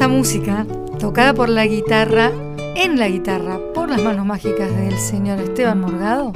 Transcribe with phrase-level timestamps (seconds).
[0.00, 0.66] Esta música,
[0.98, 2.32] tocada por la guitarra,
[2.74, 6.32] en la guitarra, por las manos mágicas del señor Esteban Morgado,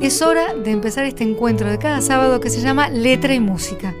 [0.00, 3.94] es hora de empezar este encuentro de cada sábado que se llama Letra y Música.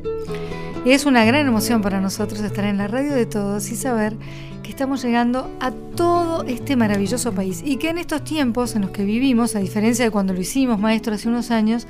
[0.86, 4.16] Es una gran emoción para nosotros estar en la radio de todos y saber
[4.62, 8.92] que estamos llegando a todo este maravilloso país y que en estos tiempos en los
[8.92, 11.86] que vivimos, a diferencia de cuando lo hicimos, maestro, hace unos años,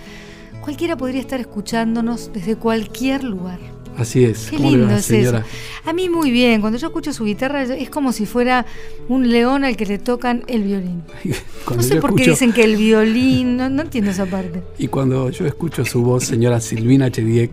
[0.60, 3.75] cualquiera podría estar escuchándonos desde cualquier lugar.
[3.96, 4.50] Así es.
[4.50, 5.42] Qué lindo es eso.
[5.84, 6.60] A mí muy bien.
[6.60, 8.66] Cuando yo escucho su guitarra es como si fuera
[9.08, 11.02] un león al que le tocan el violín.
[11.74, 14.62] no sé por qué dicen que el violín, no, entiendo esa parte.
[14.78, 17.50] Y cuando yo escucho su voz, señora Silvina Chediek,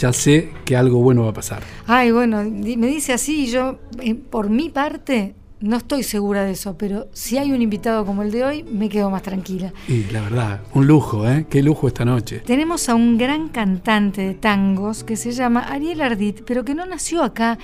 [0.00, 1.62] ya sé que algo bueno va a pasar.
[1.86, 5.34] Ay, bueno, me dice así, yo eh, por mi parte
[5.64, 8.90] no estoy segura de eso, pero si hay un invitado como el de hoy, me
[8.90, 9.72] quedo más tranquila.
[9.88, 11.46] Y la verdad, un lujo, ¿eh?
[11.48, 12.40] Qué lujo esta noche.
[12.40, 16.84] Tenemos a un gran cantante de tangos que se llama Ariel Ardit, pero que no
[16.84, 17.58] nació acá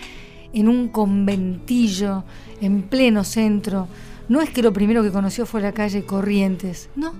[0.54, 2.24] en un conventillo
[2.62, 3.86] en pleno centro.
[4.30, 7.12] No es que lo primero que conoció fue la calle Corrientes, no,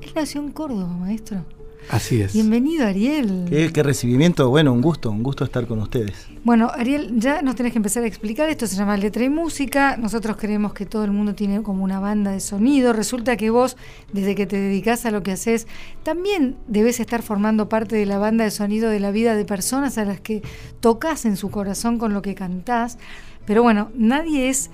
[0.00, 1.44] él nació en Córdoba, maestro.
[1.88, 2.32] Así es.
[2.32, 3.46] Bienvenido, Ariel.
[3.48, 6.26] Qué, recibimiento, bueno, un gusto, un gusto estar con ustedes.
[6.44, 9.96] Bueno, Ariel, ya nos tenés que empezar a explicar, esto se llama letra y música,
[9.96, 13.76] nosotros creemos que todo el mundo tiene como una banda de sonido, resulta que vos,
[14.12, 15.66] desde que te dedicas a lo que haces,
[16.02, 19.98] también debes estar formando parte de la banda de sonido de la vida de personas
[19.98, 20.42] a las que
[20.80, 22.98] tocas en su corazón con lo que cantás,
[23.44, 24.70] pero bueno, nadie es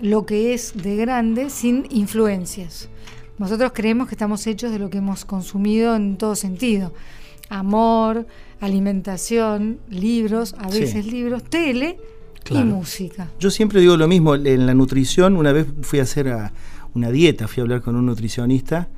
[0.00, 2.88] lo que es de grande sin influencias.
[3.42, 6.92] Nosotros creemos que estamos hechos de lo que hemos consumido en todo sentido.
[7.48, 8.24] Amor,
[8.60, 11.98] alimentación, libros, a veces libros, tele
[12.48, 13.30] y música.
[13.40, 16.32] Yo siempre digo lo mismo, en la nutrición, una vez fui a hacer
[16.94, 18.88] una dieta, fui a hablar con un nutricionista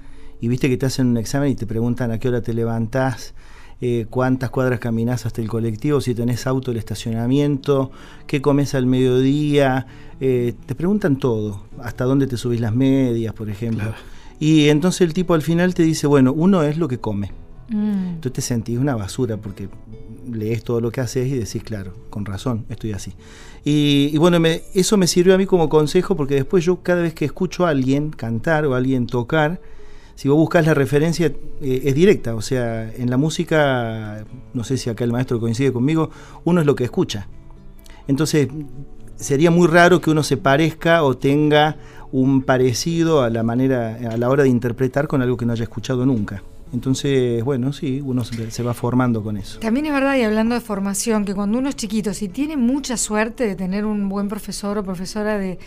[0.42, 3.32] y viste que te hacen un examen y te preguntan a qué hora te levantás,
[3.80, 7.92] eh, cuántas cuadras caminas hasta el colectivo, si tenés auto, el estacionamiento,
[8.26, 9.86] qué comes al mediodía,
[10.20, 13.94] eh, te preguntan todo, hasta dónde te subís las medias, por ejemplo.
[14.38, 17.32] Y entonces el tipo al final te dice, bueno, uno es lo que come.
[17.68, 18.20] Mm.
[18.20, 19.68] Tú te sentís una basura porque
[20.30, 23.12] lees todo lo que haces y decís, claro, con razón, estoy así.
[23.64, 24.38] Y, bueno,
[24.74, 27.70] eso me sirvió a mí como consejo porque después yo cada vez que escucho a
[27.70, 29.60] alguien cantar o a alguien tocar,
[30.14, 34.76] si vos buscas la referencia eh, es directa, o sea, en la música, no sé
[34.76, 36.10] si acá el maestro coincide conmigo,
[36.44, 37.26] uno es lo que escucha.
[38.06, 38.48] Entonces,
[39.16, 41.76] sería muy raro que uno se parezca o tenga
[42.14, 45.64] un parecido a la manera, a la hora de interpretar con algo que no haya
[45.64, 46.44] escuchado nunca.
[46.72, 49.58] Entonces, bueno, sí, uno se va formando con eso.
[49.58, 52.96] También es verdad, y hablando de formación, que cuando uno es chiquito, si tiene mucha
[52.96, 55.58] suerte de tener un buen profesor o profesora de,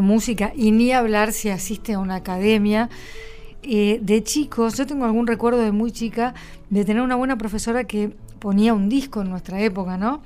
[0.00, 2.90] música, y ni hablar si asiste a una academia,
[3.62, 6.34] eh, de chicos, yo tengo algún recuerdo de muy chica
[6.70, 10.22] de tener una buena profesora que ponía un disco en nuestra época, ¿no?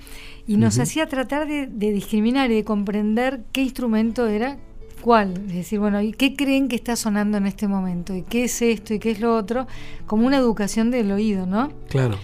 [0.46, 4.56] Y nos hacía tratar de, de discriminar y de comprender qué instrumento era
[5.00, 8.14] cuál, es decir, bueno, ¿y qué creen que está sonando en este momento?
[8.14, 8.94] ¿Y qué es esto?
[8.94, 9.66] ¿Y qué es lo otro?
[10.06, 11.72] Como una educación del oído, ¿no?
[11.88, 12.16] Claro.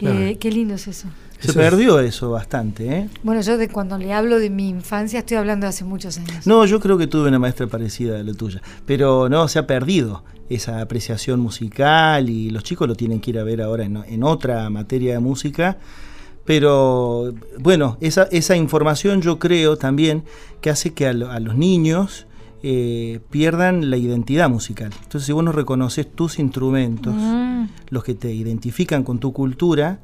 [0.00, 1.08] Eh, qué lindo es eso.
[1.38, 3.08] Se perdió eso bastante, ¿eh?
[3.22, 6.46] Bueno, yo de cuando le hablo de mi infancia estoy hablando de hace muchos años.
[6.46, 9.66] No, yo creo que tuve una maestra parecida a la tuya, pero no, se ha
[9.66, 14.22] perdido esa apreciación musical y los chicos lo tienen que ir a ver ahora en
[14.22, 15.76] otra materia de música
[16.46, 20.24] pero bueno, esa, esa información yo creo también
[20.60, 22.26] que hace que a, los niños
[22.62, 24.92] eh, pierdan la identidad musical.
[25.02, 27.64] Entonces, si vos no reconoces tus instrumentos, mm.
[27.90, 29.98] los que te identifican con tu cultura,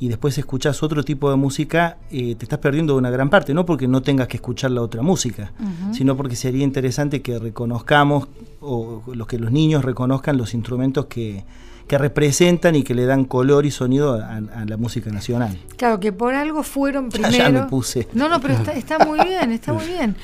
[0.00, 3.64] y después escuchás otro tipo de música, eh, te estás perdiendo una gran parte, no
[3.64, 5.52] porque no tengas que escuchar la otra música,
[5.92, 8.28] sino porque sería interesante que reconozcamos,
[8.60, 11.44] o los que los niños reconozcan los instrumentos que,
[11.86, 15.58] que representan y que le dan color y sonido a, la música nacional.
[15.76, 17.36] Claro, que por algo fueron primero.
[17.36, 18.08] Ya, me puse.
[18.12, 20.16] No, no, pero está, muy bien, está muy bien.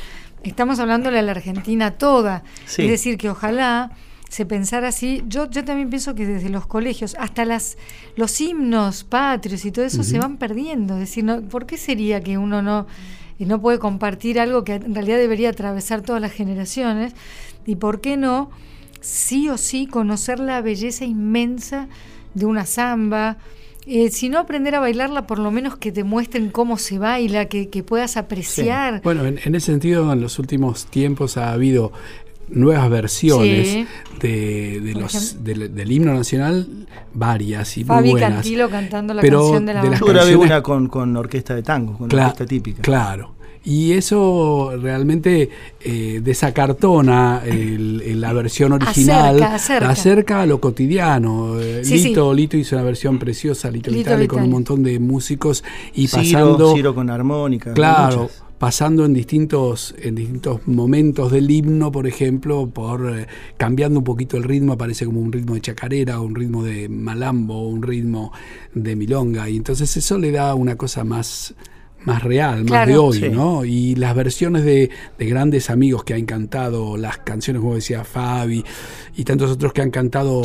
[0.43, 2.45] Estamos hablándole a la Argentina toda.
[2.67, 3.93] Es decir, que ojalá
[4.31, 5.23] se pensara así.
[5.29, 7.77] Yo, yo también pienso que desde los colegios, hasta las
[8.17, 10.95] los himnos patrios y todo eso se van perdiendo.
[10.95, 12.87] Es decir, no, ¿por qué sería que uno no,
[13.39, 17.13] no puede compartir algo que en realidad debería atravesar todas las generaciones?
[17.67, 18.51] ¿Y por qué no?
[19.01, 21.89] Sí o sí conocer la belleza inmensa
[22.35, 23.39] de una samba.
[23.87, 27.47] Eh, si no aprender a bailarla, por lo menos que te muestren cómo se baila,
[27.47, 29.01] que, puedas apreciar.
[29.03, 31.93] Bueno, en, ese sentido, en los últimos tiempos ha habido
[32.49, 33.87] nuevas versiones
[34.21, 38.35] de, los del, himno nacional, varias y muy buenas.
[38.35, 42.13] Cantilo cantando la canción de la, Yo grabé una con, con orquesta de tango, con
[42.13, 42.83] orquesta típica.
[42.83, 43.40] Claro.
[43.63, 51.61] Y eso realmente eh, desacartona la versión original, acerca, a lo cotidiano.
[51.61, 55.63] Eh, Lito, Lito hizo una versión preciosa, Lito, Vitale, con un montón de músicos
[55.95, 56.75] y pasando.
[56.75, 57.75] Ciro con armónica.
[57.75, 58.31] Claro
[58.61, 64.37] pasando en distintos, en distintos momentos del himno, por ejemplo, por eh, cambiando un poquito
[64.37, 68.35] el ritmo, aparece como un ritmo de chacarera, un ritmo de malambo, un ritmo
[68.75, 71.55] de milonga, y entonces eso le da una cosa más
[72.05, 73.65] más real, más de hoy, ¿no?
[73.65, 78.65] Y las versiones de, grandes amigos que han cantado, las canciones, como decía Fabi,
[79.17, 80.43] y tantos otros que han cantado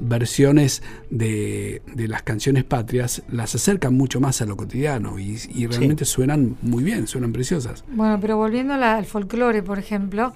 [0.00, 5.36] versiones de, las canciones patrias, las acercan mucho más a lo cotidiano y,
[5.66, 7.84] realmente suenan muy bien, suenan preciosas.
[7.88, 10.32] Bueno, pero volviendo al folclore, por ejemplo,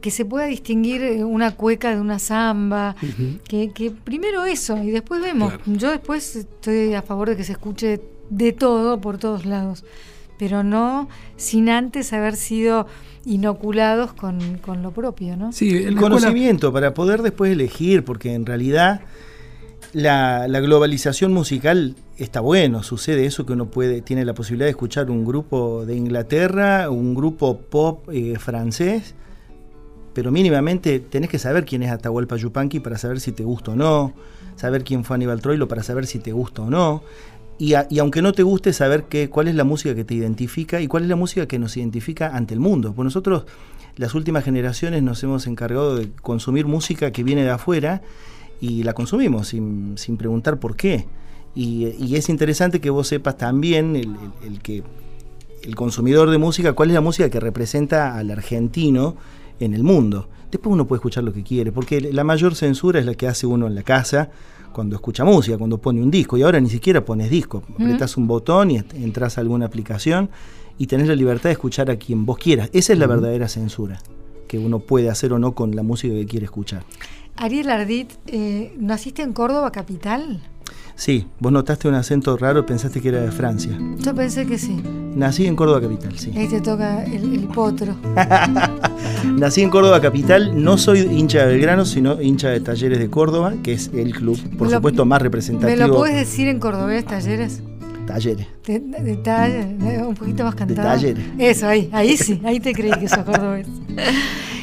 [0.00, 2.96] que se pueda distinguir eh, una cueca de una samba,
[3.46, 5.52] que, que, primero eso, y después vemos.
[5.66, 9.84] Yo después estoy a favor de que se escuche de todo por todos lados,
[10.38, 12.86] pero no sin antes haber sido
[13.24, 15.52] inoculados con, lo propio, ¿no?
[15.52, 19.02] Sí, el conocimiento para poder después elegir, porque en realidad
[19.92, 25.10] la, globalización musical está bueno, sucede eso que uno puede, tiene la posibilidad de escuchar
[25.10, 29.14] un grupo de Inglaterra, un grupo pop eh, francés,
[30.14, 33.76] pero mínimamente tenés que saber quién es Atahualpa Yupanqui para saber si te gusta o
[33.76, 34.14] no,
[34.56, 37.02] saber quién fue Aníbal Troilo para saber si te gusta o no.
[37.58, 40.86] Y, aunque no te guste saber qué, cuál es la música que te identifica y
[40.86, 42.92] cuál es la música que nos identifica ante el mundo.
[42.92, 43.44] Pues nosotros,
[43.96, 48.00] las últimas generaciones, nos hemos encargado de consumir música que viene de afuera
[48.60, 51.06] y la consumimos sin, preguntar por qué.
[51.56, 54.84] Y, es interesante que vos sepas también, el, que
[55.64, 59.16] el consumidor de música, cuál es la música que representa al argentino
[59.58, 60.28] en el mundo.
[60.52, 63.48] Después uno puede escuchar lo que quiere, porque la mayor censura es la que hace
[63.48, 64.30] uno en la casa
[64.72, 68.26] cuando escucha música, cuando pone un disco, y ahora ni siquiera pones disco, apretas un
[68.26, 70.30] botón y entras a alguna aplicación
[70.78, 72.70] y tenés la libertad de escuchar a quien vos quieras.
[72.72, 73.98] Esa es la verdadera censura
[74.46, 76.84] que uno puede hacer o no con la música que quiere escuchar.
[77.36, 80.42] Ariel Ardit, eh, ¿naciste en Córdoba capital?
[80.96, 83.78] Sí, vos notaste un acento raro, pensaste que era de Francia.
[83.98, 84.82] Yo pensé que sí.
[85.14, 86.32] Nací en Córdoba Capital, sí.
[86.36, 87.94] Ahí te toca el, potro.
[89.24, 93.54] Nací en Córdoba Capital, no soy hincha de Belgrano, sino hincha de Talleres de Córdoba,
[93.62, 95.78] que es el club, por supuesto, más representativo.
[95.80, 97.62] ¿Me lo puedes decir en cordobés, Talleres?
[98.06, 98.46] Talleres.
[98.66, 98.78] De,
[100.06, 100.88] un poquito más cantado.
[100.88, 101.24] De talleres.
[101.38, 103.66] Eso, ahí, ahí sí, ahí te creí que sos cordobés.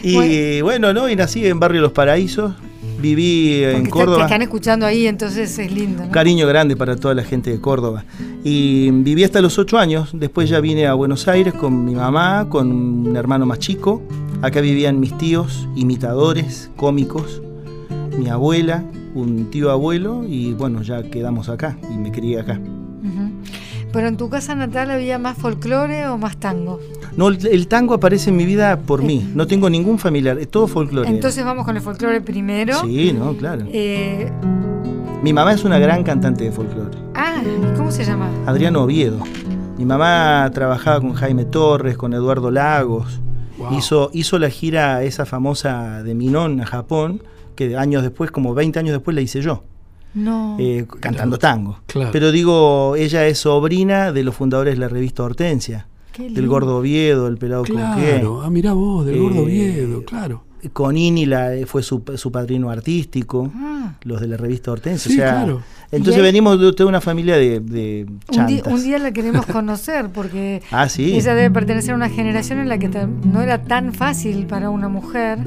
[0.03, 1.09] Y bueno, ¿no?
[1.09, 2.53] Y nací en Barrio Los Paraísos,
[2.99, 4.17] viví en Córdoba.
[4.17, 6.05] Te están escuchando ahí, entonces es lindo.
[6.05, 6.11] ¿no?
[6.11, 8.03] Cariño grande para toda la gente de Córdoba.
[8.43, 10.09] Y viví hasta los ocho años.
[10.13, 14.01] Después ya vine a Buenos Aires con mi mamá, con un hermano más chico.
[14.45, 17.41] Acá vivían mis tíos, imitadores, cómicos,
[18.15, 18.83] mi abuela,
[19.15, 22.59] un tío abuelo y bueno, ya quedamos acá y me crié acá.
[23.91, 26.79] ¿Pero en tu casa natal había más folclore o más tango?
[27.17, 29.27] No, el, tango aparece en mi vida por mí.
[29.33, 31.09] No tengo ningún familiar, es todo folclore.
[31.09, 32.81] Entonces vamos con el folclore primero.
[32.81, 33.65] Sí, no, claro.
[33.73, 34.31] Eh,
[35.23, 36.95] mi mamá es una gran cantante de folclore.
[37.15, 37.41] Ah,
[37.75, 38.29] ¿cómo se llama?
[38.45, 39.17] Adriano Oviedo.
[39.79, 43.21] Mi mamá trabajaba con Jaime Torres, con Eduardo Lagos.
[43.71, 47.21] Hizo, hizo la gira esa famosa de Minón a Japón,
[47.55, 49.63] que años después, como 20 años después, la hice yo.
[50.13, 50.55] No.
[50.59, 51.79] Eh, cantando tango.
[52.11, 55.87] Pero digo, ella es sobrina de los fundadores de la revista Hortensia.
[56.17, 60.43] Del Gordo Oviedo, el pelado Claro, ah, mirá vos, del Gordo eh, Oviedo, claro.
[60.73, 63.93] Conini la, fue su, su padrino artístico, ah.
[64.03, 65.11] los de la revista Hortensia.
[65.11, 65.61] Sí, claro.
[65.91, 68.73] Entonces venimos de, una familia de, de chantas.
[68.73, 71.15] Un, día, la queremos conocer porque ah, ¿sí?
[71.15, 74.89] ella debe pertenecer a una generación en la que no era tan fácil para una
[74.89, 75.39] mujer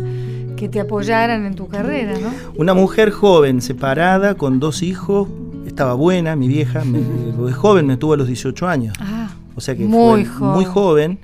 [0.56, 2.32] que te apoyaran en tu carrera, ¿no?
[2.56, 5.28] Una mujer joven, separada, con dos hijos,
[5.66, 7.00] estaba buena, mi vieja, me,
[7.52, 8.96] joven, me tuvo a los 18 años.
[9.00, 10.54] Ah, o sea que muy fue joven.
[10.54, 11.18] muy joven.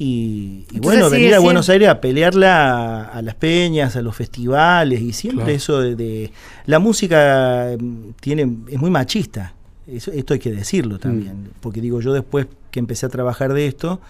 [0.00, 5.12] Y, bueno, venir a Buenos Aires a pelearla a, las peñas, a los festivales, y
[5.12, 6.30] siempre eso de,
[6.66, 9.54] La música mm, tiene es muy machista,
[9.88, 11.48] esto hay que decirlo también, mm.
[11.60, 14.00] porque digo, yo después que empecé a trabajar de esto,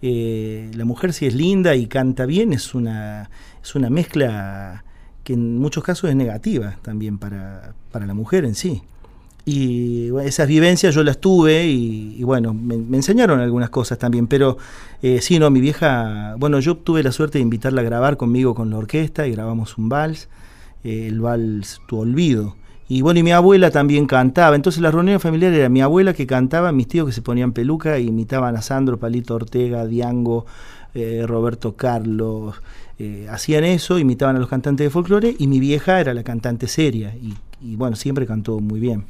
[0.00, 3.30] eh, la mujer si es linda y canta bien es una,
[3.62, 4.84] es una mezcla
[5.24, 8.82] que en muchos casos es negativa también para, la mujer en sí.
[9.50, 14.58] Y esas vivencias yo las tuve y, bueno, me, enseñaron algunas cosas también, pero
[15.00, 18.54] eh, sí, no, mi vieja, bueno, yo tuve la suerte de invitarla a grabar conmigo
[18.54, 20.28] con la orquesta y grabamos un vals,
[20.84, 22.56] eh, el vals Tu Olvido.
[22.90, 24.54] Y bueno, y mi abuela también cantaba.
[24.54, 27.96] Entonces la reunión familiar era mi abuela que cantaba, mis tíos que se ponían peluca
[27.96, 30.44] e imitaban a Sandro, Palito Ortega, Diango,
[30.92, 32.60] eh, Roberto Carlos.
[33.30, 37.14] Hacían eso, imitaban a los cantantes de folclore y mi vieja era la cantante seria
[37.14, 39.04] y, y bueno, siempre cantó muy bien.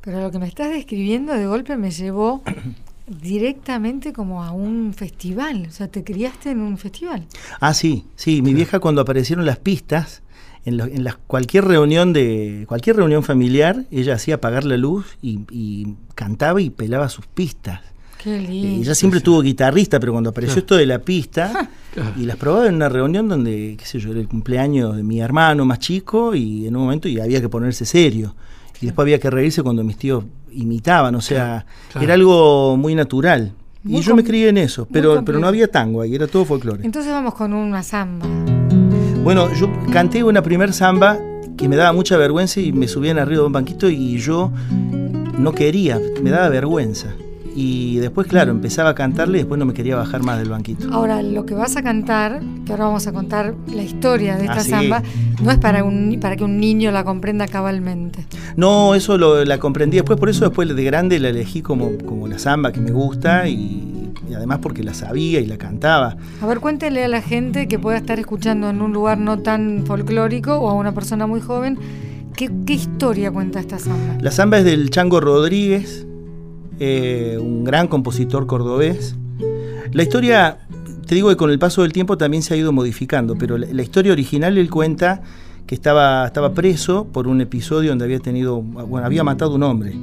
[0.00, 2.42] Pero lo que me estás describiendo de golpe me llevó
[3.06, 5.66] directamente como a un festival.
[5.68, 7.26] O sea, te criaste en un festival.
[7.60, 8.42] Ah, sí, sí.
[8.42, 10.22] Mi vieja cuando aparecieron las pistas,
[10.64, 16.68] en, cualquier reunión de cualquier reunión familiar ella hacía apagar la luz y, cantaba y
[16.68, 17.80] pelaba sus pistas
[18.22, 18.82] Qué lindo.
[18.82, 21.70] ella siempre tuvo guitarrista, pero cuando apareció esto de la pista,
[22.18, 25.20] y las probaba en una reunión donde, qué sé yo, era el cumpleaños de mi
[25.20, 28.34] hermano más chico, y en un momento y había que ponerse serio.
[28.82, 31.64] Y después había que reírse cuando mis tíos imitaban, o sea,
[31.98, 33.52] era algo muy natural.
[33.84, 36.84] y yo me crié en eso, pero, pero no había tango ahí, era todo folclore.
[36.84, 38.26] Entonces vamos con una samba.
[39.24, 41.18] Bueno, yo canté una primer samba
[41.56, 44.52] que me daba mucha vergüenza y me subían arriba de un banquito y yo
[45.38, 47.14] no quería, me daba vergüenza.
[47.54, 50.88] Y después, claro, empezaba a cantarle y después no me quería bajar más del banquito.
[50.92, 54.60] Ahora, lo que vas a cantar, que ahora vamos a contar la historia de esta
[54.60, 55.02] ah, samba,
[55.42, 58.26] no es para, un, para que un niño la comprenda cabalmente.
[58.56, 62.28] No, eso lo, la comprendí después, por eso después de grande la elegí como, como
[62.28, 66.16] la samba que me gusta y y además porque la sabía y la cantaba.
[66.40, 69.84] A ver, cuéntele a la gente que pueda estar escuchando en un lugar no tan
[69.86, 71.78] folclórico o a una persona muy joven,
[72.36, 74.18] ¿qué, historia cuenta esta samba?
[74.20, 76.06] La samba es del Chango Rodríguez,
[76.80, 79.14] eh, un gran compositor cordobés.
[79.92, 80.58] La historia,
[81.06, 83.82] te digo que con el paso del tiempo también se ha ido modificando, pero la,
[83.82, 85.20] historia original él cuenta
[85.66, 89.62] que estaba, estaba preso por un episodio donde había tenido, bueno, había matado a un
[89.62, 89.94] hombre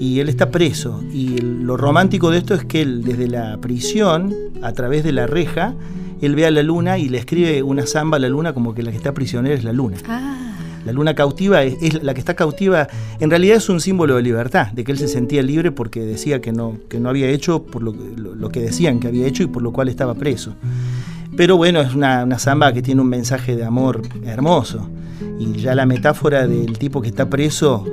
[0.00, 1.02] y él está preso.
[1.12, 5.26] Y lo romántico de esto es que él desde la prisión, a través de la
[5.26, 5.74] reja,
[6.20, 8.82] él ve a la luna y le escribe una samba a la luna como que
[8.82, 9.98] la que está prisionera es la luna.
[10.08, 10.51] Ah.
[10.84, 12.88] La luna cautiva es, la que está cautiva,
[13.20, 16.40] en realidad es un símbolo de libertad, de que él se sentía libre porque decía
[16.40, 19.62] que no, que no había hecho por lo, que decían que había hecho y por
[19.62, 20.54] lo cual estaba preso.
[21.36, 24.88] Pero bueno, es una, samba que tiene un mensaje de amor hermoso.
[25.38, 27.86] Y ya la metáfora del tipo que está preso,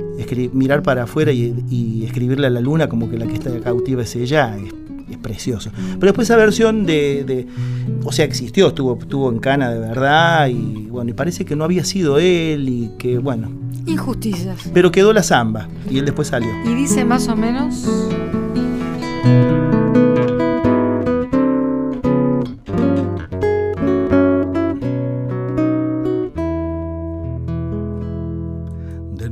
[0.52, 4.16] mirar para afuera y, escribirle a la luna como que la que está cautiva es
[4.16, 4.56] ella,
[5.18, 5.70] precioso.
[5.74, 7.46] Pero después esa versión de,
[8.04, 11.64] o sea, existió, estuvo, estuvo en Cana de verdad y bueno, y parece que no
[11.64, 13.50] había sido él y que bueno.
[13.86, 14.70] Injusticias.
[14.72, 16.50] Pero quedó la samba y él después salió.
[16.64, 17.86] Y dice más o menos...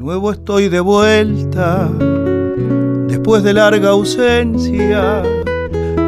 [0.08, 1.86] nuevo estoy de vuelta,
[3.08, 5.22] después de larga ausencia,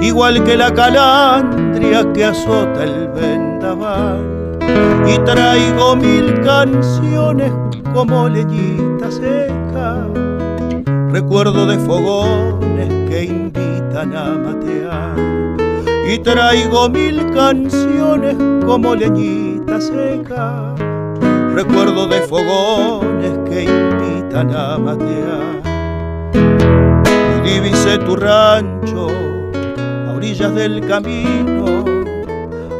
[0.00, 4.58] igual que la calandria que azota el vendaval.
[5.06, 7.52] Y traigo mil canciones
[7.92, 10.06] como leñita seca,
[11.10, 15.16] recuerdo de fogones que invitan a matear.
[16.08, 20.74] Y traigo mil canciones como leñita seca,
[21.54, 25.60] recuerdo de fogones que invitan a matear.
[27.36, 29.08] Y divisé tu rancho
[30.42, 31.84] a orillas del camino,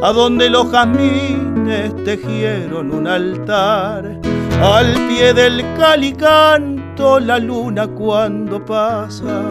[0.01, 4.19] a donde los jazmines tejieron un altar.
[4.61, 9.43] Al pie del calicanto la luna cuando pasa,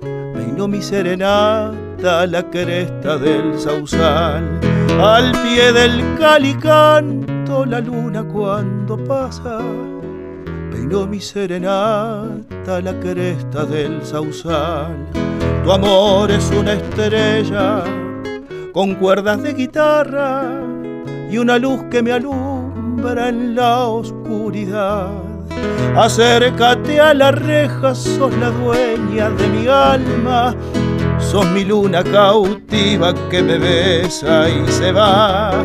[0.00, 4.60] peinó mi serenata la cresta del sausal.
[5.00, 9.58] Al pie del calicanto la luna cuando pasa,
[10.70, 15.37] peinó mi serenata la cresta del sausal.
[15.64, 17.84] Tu amor es una estrella
[18.72, 20.44] con cuerdas de guitarra
[21.30, 25.10] y una luz que me alumbra en la oscuridad.
[25.96, 30.54] Acércate a la reja, sos la dueña de mi alma,
[31.18, 35.64] sos mi luna cautiva que me besa y se va.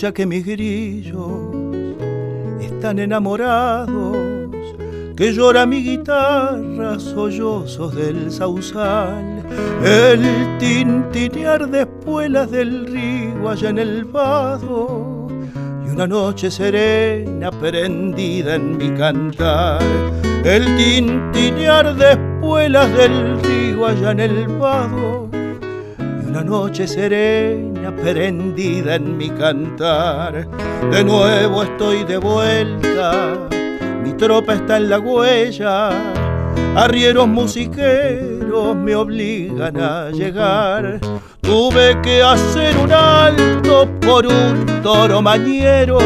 [0.00, 1.54] Que mis grillos
[2.58, 4.16] están enamorados,
[5.14, 9.44] que llora mi guitarra, sollozos del sausal,
[9.84, 15.28] el tintinear de espuelas del río allá en el vado,
[15.86, 19.82] y una noche serena prendida en mi cantar,
[20.44, 25.28] el tintinear de espuelas del río allá en el vado,
[25.98, 30.46] y una noche serena prendida en mi cantar.
[30.90, 33.48] De nuevo estoy de vuelta,
[34.02, 35.90] mi tropa está en la huella,
[36.74, 40.98] arrieros musiqueros me obligan a llegar.
[41.40, 45.98] Tuve que hacer un alto por un toro mañero,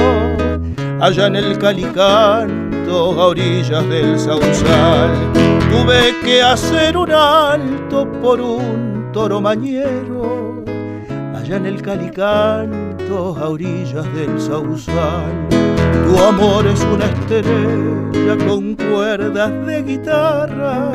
[1.01, 5.11] allá en el Calicanto, a orillas del Sausal.
[5.71, 10.44] tuve que hacer un alto por un toro mañero,
[11.45, 15.47] allá en el calicanto a orillas del sausal.
[15.51, 20.91] Tu amor es una estrella con cuerdas de guitarra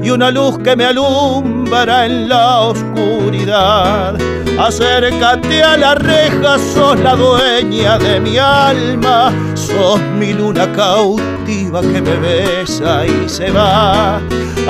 [0.00, 4.16] y una luz que me alumbra en la oscuridad.
[4.56, 12.00] Acércate a la reja, sos la dueña de mi alma, sos mi luna cautiva que
[12.00, 14.20] me besa y se va.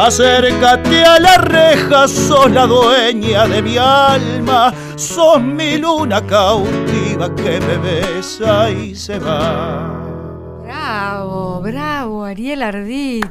[0.01, 7.61] Acércate a la reja, sos la dueña de mi alma, sos mi luna cautiva que
[7.61, 9.99] me besa y se va.
[10.63, 13.27] Bravo, bravo, Ariel Ardit,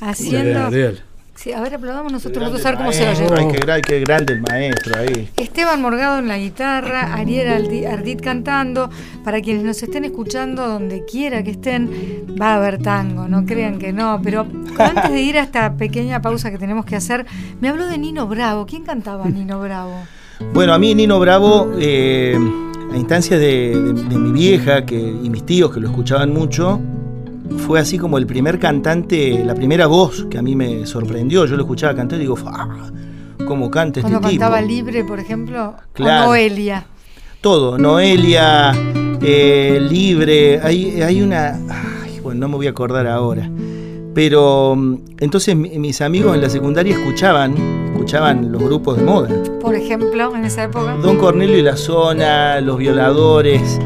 [0.00, 0.66] haciendo...
[0.66, 1.02] Ariel.
[1.36, 3.26] Sí, a ver, aplaudamos nosotros dos a ver cómo se oye.
[3.36, 5.28] Ay, qué, gra- qué grande el maestro ahí.
[5.36, 8.88] Esteban Morgado en la guitarra, Ariel Aldi- Ardit cantando.
[9.24, 11.90] Para quienes nos estén escuchando, donde quiera que estén,
[12.40, 14.20] va a haber tango, no crean que no.
[14.22, 14.46] Pero
[14.78, 17.26] antes de ir a esta pequeña pausa que tenemos que hacer,
[17.60, 18.64] me habló de Nino Bravo.
[18.64, 20.06] ¿Quién cantaba Nino Bravo?
[20.52, 22.38] Bueno, a mí Nino Bravo, eh,
[22.92, 26.80] a instancias de, de- de mi vieja que, y mis tíos que lo escuchaban mucho,
[27.66, 31.44] fue así como el primer cantante, la primera voz que a mí me sorprendió.
[31.46, 32.90] Yo lo escuchaba cantar y digo, ¡ah!
[33.46, 34.40] ¿Cómo canta este Cuando tipo?
[34.40, 36.24] cantaba Libre, por ejemplo, Claro.
[36.24, 36.86] o Noelia.
[37.40, 38.72] Todo, Noelia,
[39.20, 41.50] eh, Libre, hay, hay una...
[42.02, 43.50] ay, bueno, no me voy a acordar ahora.
[44.14, 47.54] Pero mm, entonces mi- mis amigos en la secundaria escuchaban,
[48.04, 49.28] escuchaban los grupos de moda.
[49.62, 50.94] Por ejemplo, en esa época.
[51.02, 53.80] Don Cornelio y la zona, los violadores,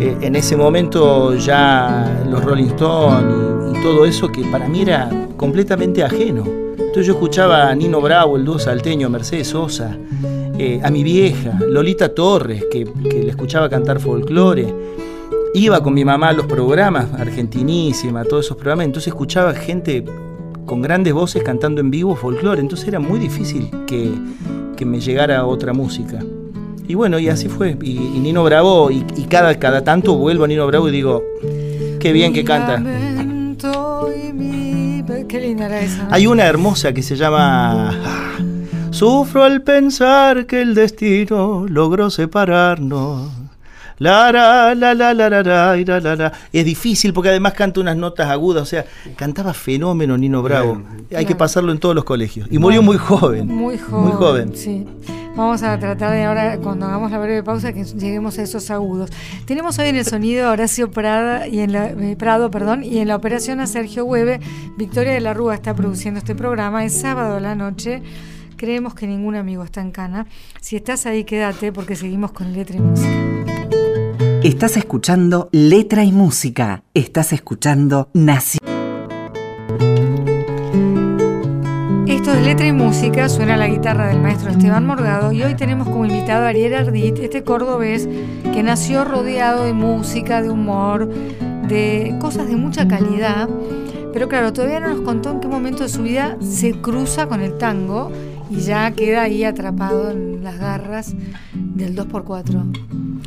[0.00, 3.32] eh, en ese momento ya los Rolling Stones
[3.72, 6.42] y, y todo eso que para mí era completamente ajeno.
[6.44, 9.96] Entonces yo escuchaba a Nino Bravo, el dúo salteño, Mercedes Sosa,
[10.58, 14.74] eh, a mi vieja, Lolita Torres, que, que le escuchaba cantar folclore.
[15.54, 20.04] Iba con mi mamá a los programas, Argentinísima, todos esos programas, entonces escuchaba gente
[20.66, 24.10] con grandes voces cantando en vivo folclore, entonces era muy difícil que,
[24.76, 26.20] que me llegara otra música.
[26.86, 27.76] Y bueno, y así fue.
[27.82, 31.22] Y, y Nino Bravo, y, y cada, cada tanto vuelvo a Nino Bravo y digo,
[32.00, 32.74] qué bien que canta.
[32.74, 34.64] lamento y mi-
[35.28, 36.04] Qué linda era esa.
[36.04, 36.08] ¿no?
[36.14, 38.36] Hay una hermosa que se llama ah,
[38.90, 43.30] Sufro al pensar que el destino logró separarnos.
[43.98, 46.32] La, la, la, la, la, la, la, y la, la, la.
[46.52, 48.84] Es difícil porque además canta unas notas agudas, o sea,
[49.16, 50.82] cantaba fenómeno Nino Bravo.
[51.14, 52.48] Hay que pasarlo en todos los colegios.
[52.50, 53.46] Y murió muy joven.
[53.46, 54.02] Muy joven.
[54.02, 54.56] Muy joven.
[54.56, 54.86] Sí.
[55.36, 59.10] Vamos a tratar de ahora, cuando hagamos la breve pausa, que lleguemos a esos agudos.
[59.46, 62.98] Tenemos hoy en el sonido a Horacio Prada y en la, eh, Prado perdón, y
[62.98, 64.38] en la operación a Sergio Hueve.
[64.78, 66.84] Victoria de la Rúa está produciendo este programa.
[66.84, 68.00] Es sábado a la noche.
[68.56, 70.26] Creemos que ningún amigo está en cana.
[70.60, 73.83] Si estás ahí, quédate porque seguimos con letra y música.
[74.44, 76.82] Estás escuchando Letra y Música.
[76.92, 78.60] Estás escuchando Nación.
[82.06, 85.88] Esto es Letra y Música, suena la guitarra del maestro Esteban Morgado y hoy tenemos
[85.88, 88.06] como invitado a Ariel Ardit, este cordobés
[88.52, 91.08] que nació rodeado de música, de humor,
[91.66, 93.48] de cosas de mucha calidad,
[94.12, 97.40] pero claro, todavía no nos contó en qué momento de su vida se cruza con
[97.40, 98.12] el tango
[98.50, 101.14] y ya queda ahí atrapado en las garras
[101.54, 102.62] del 2x4.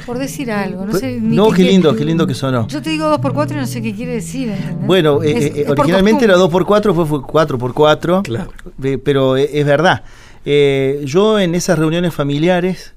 [0.06, 2.68] Por decir algo, no sé ni no, qué qué- lindo, qué lindo que sonó.
[2.68, 4.50] Yo te digo 2x4 y no sé qué quiere decir.
[4.50, 4.86] ¿entendés?
[4.88, 6.66] Bueno, eh, Es- eh, es originalmente era costumbre.
[6.66, 8.22] 2x4, fue, fue 4x4.
[8.24, 8.52] Claro.
[8.84, 10.04] Eh, pero es verdad.
[10.46, 12.94] Eh, yo en esas reuniones familiares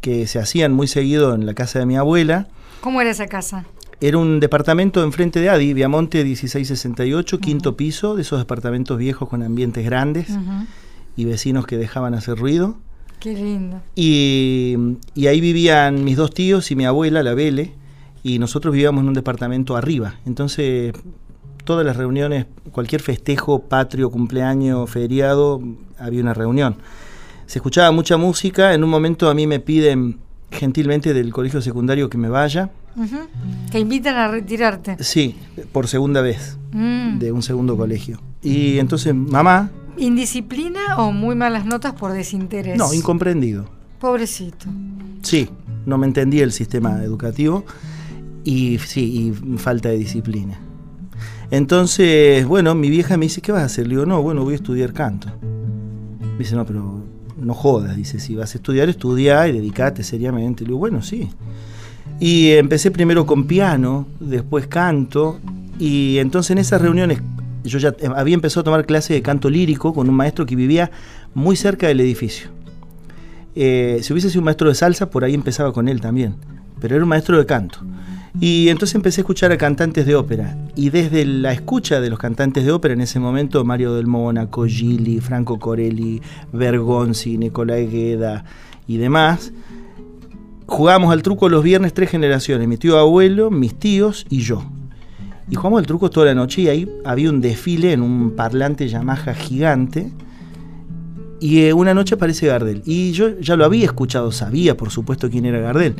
[0.00, 2.46] que se hacían muy seguido en la casa de mi abuela,
[2.82, 3.64] ¿Cómo era esa casa?
[4.00, 9.42] era un departamento enfrente de Adi, Viamonte 1668, quinto piso, de esos departamentos viejos con
[9.42, 10.40] ambientes grandes Ujú.
[11.18, 12.76] Y vecinos que dejaban hacer ruido.
[13.18, 13.82] Qué lindo.
[13.96, 14.76] Y,
[15.16, 17.72] y ahí vivían mis dos tíos y mi abuela, la Vele,
[18.22, 20.14] y nosotros vivíamos en un departamento arriba.
[20.24, 20.92] Entonces,
[21.64, 25.60] todas las reuniones, cualquier festejo, patrio, cumpleaños, feriado,
[25.98, 26.76] había una reunión.
[27.46, 30.18] Se escuchaba mucha música, en un momento a mí me piden
[30.52, 32.70] gentilmente del colegio secundario que me vaya.
[32.96, 33.16] Ujú.
[33.72, 34.96] Te invitan a retirarte.
[35.02, 35.34] Sí,
[35.72, 37.18] por segunda vez, Mm.
[37.18, 38.20] de un segundo colegio.
[38.42, 42.78] Y entonces, mamá, ¿Indisciplina o muy malas notas por desinterés?
[42.78, 43.66] no, incomprendido.
[44.00, 44.66] Pobrecito.
[45.22, 45.48] Sí,
[45.86, 47.64] no me entendía el sistema educativo
[48.44, 50.58] y sí, y falta de disciplina.
[51.50, 53.86] Entonces, bueno, mi vieja me dice, ¿qué vas a hacer?
[53.86, 55.28] Le digo, no, bueno, voy a estudiar canto.
[56.20, 57.02] Me dice, no, pero
[57.40, 60.62] no jodas, dice, si vas a estudiar, estudia y dedicate seriamente.
[60.62, 61.30] Le digo, bueno, sí.
[62.20, 65.40] Y empecé primero con piano, después canto,
[65.78, 67.20] y entonces en esas reuniones
[67.64, 70.56] yo ya eh, había empezado a tomar clases de canto lírico con un maestro que
[70.56, 70.90] vivía
[71.34, 72.50] muy cerca del edificio.
[73.54, 76.36] Eh, si hubiese sido un maestro de salsa, por ahí empezaba con él también.
[76.80, 77.80] Pero era un maestro de canto.
[78.40, 80.56] Y entonces empecé a escuchar a cantantes de ópera.
[80.76, 84.64] Y desde la escucha de los cantantes de ópera en ese momento, Mario del Mónaco,
[84.66, 88.44] Gili, Franco Corelli, Bergonzi, Nicolai Gueda
[88.86, 89.52] y demás,
[90.66, 94.62] jugábamos al truco los viernes tres generaciones, mi tío abuelo, mis tíos y yo.
[95.50, 98.88] Y jugamos al truco toda la noche y ahí había un desfile en un parlante
[98.88, 100.12] Yamaha gigante.
[101.40, 102.82] Y eh, una noche aparece Gardel.
[102.84, 105.94] Y yo ya lo había escuchado, sabía por supuesto quién era Gardel.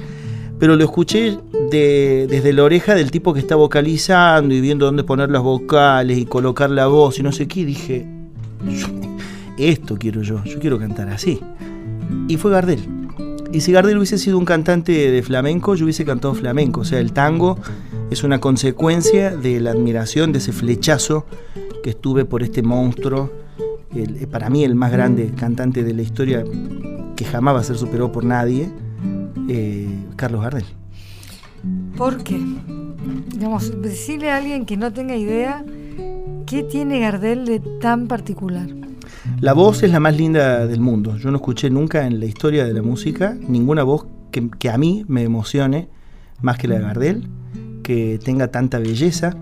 [0.58, 1.38] Pero lo escuché
[1.70, 6.24] desde la oreja del tipo que está vocalizando y viendo dónde poner las vocales y
[6.24, 7.60] colocar la voz y no sé qué.
[7.60, 8.06] Y dije,
[9.56, 11.40] esto quiero yo, yo quiero cantar así.
[12.26, 12.80] Y fue Gardel.
[13.52, 16.80] Y si Gardel hubiese sido un cantante de flamenco, yo hubiese cantado flamenco.
[16.80, 17.58] O sea, el tango
[18.10, 21.26] es una consecuencia de la admiración, de ese flechazo
[21.82, 23.30] que estuve por este monstruo,
[23.94, 26.44] el, para mí el más grande cantante de la historia
[27.16, 28.70] que jamás va a ser superado por nadie,
[29.48, 30.64] eh, Carlos Gardel.
[31.96, 32.40] ¿Por qué?
[33.34, 35.64] Digamos, decirle a alguien que no tenga idea,
[36.46, 38.68] ¿qué tiene Gardel de tan particular?
[39.40, 41.16] La voz es la más linda del mundo.
[41.16, 45.04] Yo no escuché nunca en la historia de la música ninguna voz que, a mí
[45.08, 45.88] me emocione
[46.40, 47.28] más que la de Gardel,
[47.88, 49.34] que tenga tanta belleza,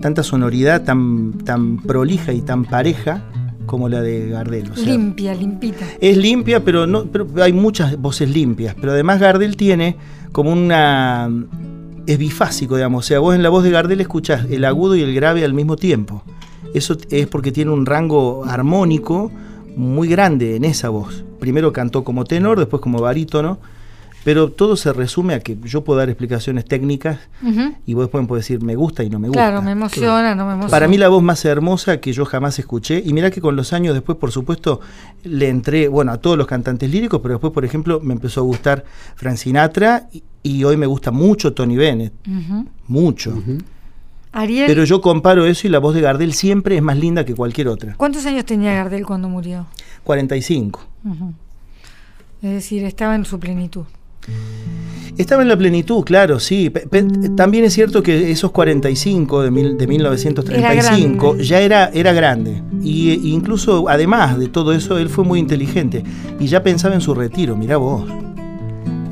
[0.00, 3.24] tanta sonoridad tan, tan prolija y tan pareja
[3.66, 4.70] como la de Gardel.
[4.76, 5.84] limpia, limpita.
[6.00, 8.76] Es limpia, pero, no, pero hay muchas voces limpias.
[8.80, 9.96] Pero además Gardel tiene
[10.30, 11.28] como una...
[12.06, 13.06] Es bifásico, digamos.
[13.06, 15.52] O sea, vos en la voz de Gardel escuchás el agudo y el grave al
[15.52, 16.22] mismo tiempo.
[16.72, 19.32] Eso es porque tiene un rango armónico
[19.74, 21.24] muy grande en esa voz.
[21.40, 23.58] Primero cantó como tenor, después como barítono,
[24.24, 27.18] pero todo se resume a que yo puedo dar explicaciones técnicas
[27.86, 29.40] y vos después puedes decir me gusta y no me gusta.
[29.40, 30.70] Claro, me emociona, no me emociona.
[30.70, 33.72] Para mí la voz más hermosa que yo jamás escuché, y mira que con los
[33.72, 34.80] años después, por supuesto,
[35.24, 38.44] le entré, bueno, a todos los cantantes líricos, pero después, por ejemplo, me empezó a
[38.44, 38.84] gustar
[39.16, 40.08] Frank Sinatra
[40.42, 42.12] y, hoy me gusta mucho Tony Bennett,
[42.86, 43.42] mucho.
[44.32, 47.68] Pero yo comparo eso y la voz de Gardel siempre es más linda que cualquier
[47.68, 47.94] otra.
[47.96, 49.66] ¿Cuántos años tenía Gardel cuando murió?
[50.04, 50.80] 45.
[52.42, 53.84] Es decir, estaba en su plenitud.
[55.18, 56.72] Estaba en la plenitud, claro, sí.
[57.36, 62.62] también es cierto que esos 45 de, de 1935 ya era, era grande.
[62.82, 66.04] Y, e incluso, además de todo eso, él fue muy inteligente.
[66.38, 68.04] Y ya pensaba en su retiro, mirá vos.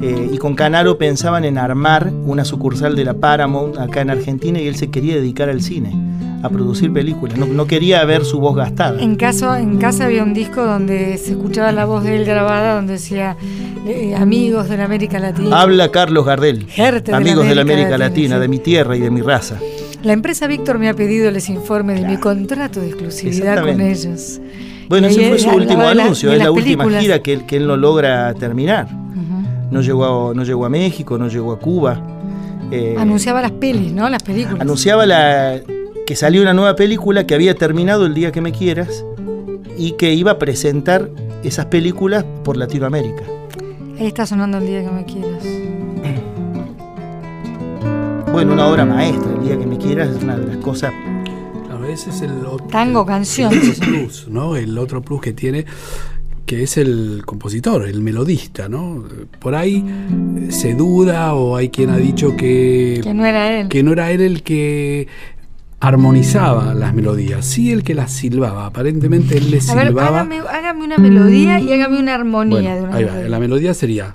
[0.01, 4.61] Eh, y con Canaro pensaban en armar una sucursal de la Paramount acá en Argentina
[4.61, 5.93] y él se quería dedicar al cine,
[6.43, 9.01] a producir películas, no, quería ver su voz gastada.
[9.03, 12.77] En, caso, en casa había un disco donde se escuchaba la voz de él grabada,
[12.77, 13.37] donde decía
[13.89, 15.61] eh, amigos de la América Latina.
[15.61, 16.69] Habla Carlos Gardel,
[17.13, 19.59] amigos de la América, Latina, de mi tierra y de mi raza.
[20.05, 24.41] La empresa Víctor me ha pedido les informe de mi contrato de exclusividad con ellos.
[24.89, 28.33] Bueno, ese fue su último anuncio, es la última gira que, que él no logra
[28.35, 28.87] terminar
[29.71, 32.03] no llegó, a, no llegó a México, no llegó a Cuba.
[32.71, 34.09] Eh, anunciaba las pelis, ¿no?
[34.09, 34.61] Las películas.
[34.61, 35.61] Anunciaba la,
[36.07, 39.05] que salió una nueva película que había terminado el día que me quieras
[39.77, 41.11] y que iba a presentar
[41.45, 43.23] esas películas por Latinoamérica.
[43.99, 45.45] Ahí está sonando el día que me quieras.
[48.33, 50.93] Bueno, una obra maestra, el día que me quieras es una de las cosas
[51.71, 52.33] a veces el
[52.71, 54.57] tango canción el plus, ¿no?
[54.57, 55.65] El otro plus que tiene
[56.49, 59.05] que es el compositor, el melodista, ¿no?
[59.39, 59.85] Por ahí
[60.49, 63.69] se duda o hay quien ha dicho que, que no era él.
[63.69, 65.09] Que no era él el que
[65.79, 68.65] armonizaba las melodías, sí el que las silbaba.
[68.65, 70.21] Aparentemente él le silbaba.
[70.21, 73.75] A ver, hágame, una melodía y hágame una armonía de una ahí Va, la melodía
[73.75, 74.11] sería.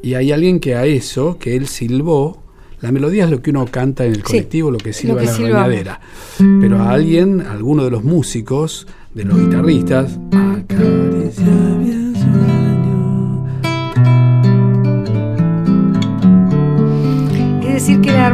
[0.00, 2.39] Y hay alguien que a eso, que él silbó,
[2.80, 5.36] la melodía es lo que uno canta en el colectivo, lo que sirve a la
[5.36, 6.00] regadera.
[6.38, 10.18] Pero a alguien, a alguno de los músicos, de los guitarristas,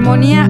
[0.06, 0.48] armonía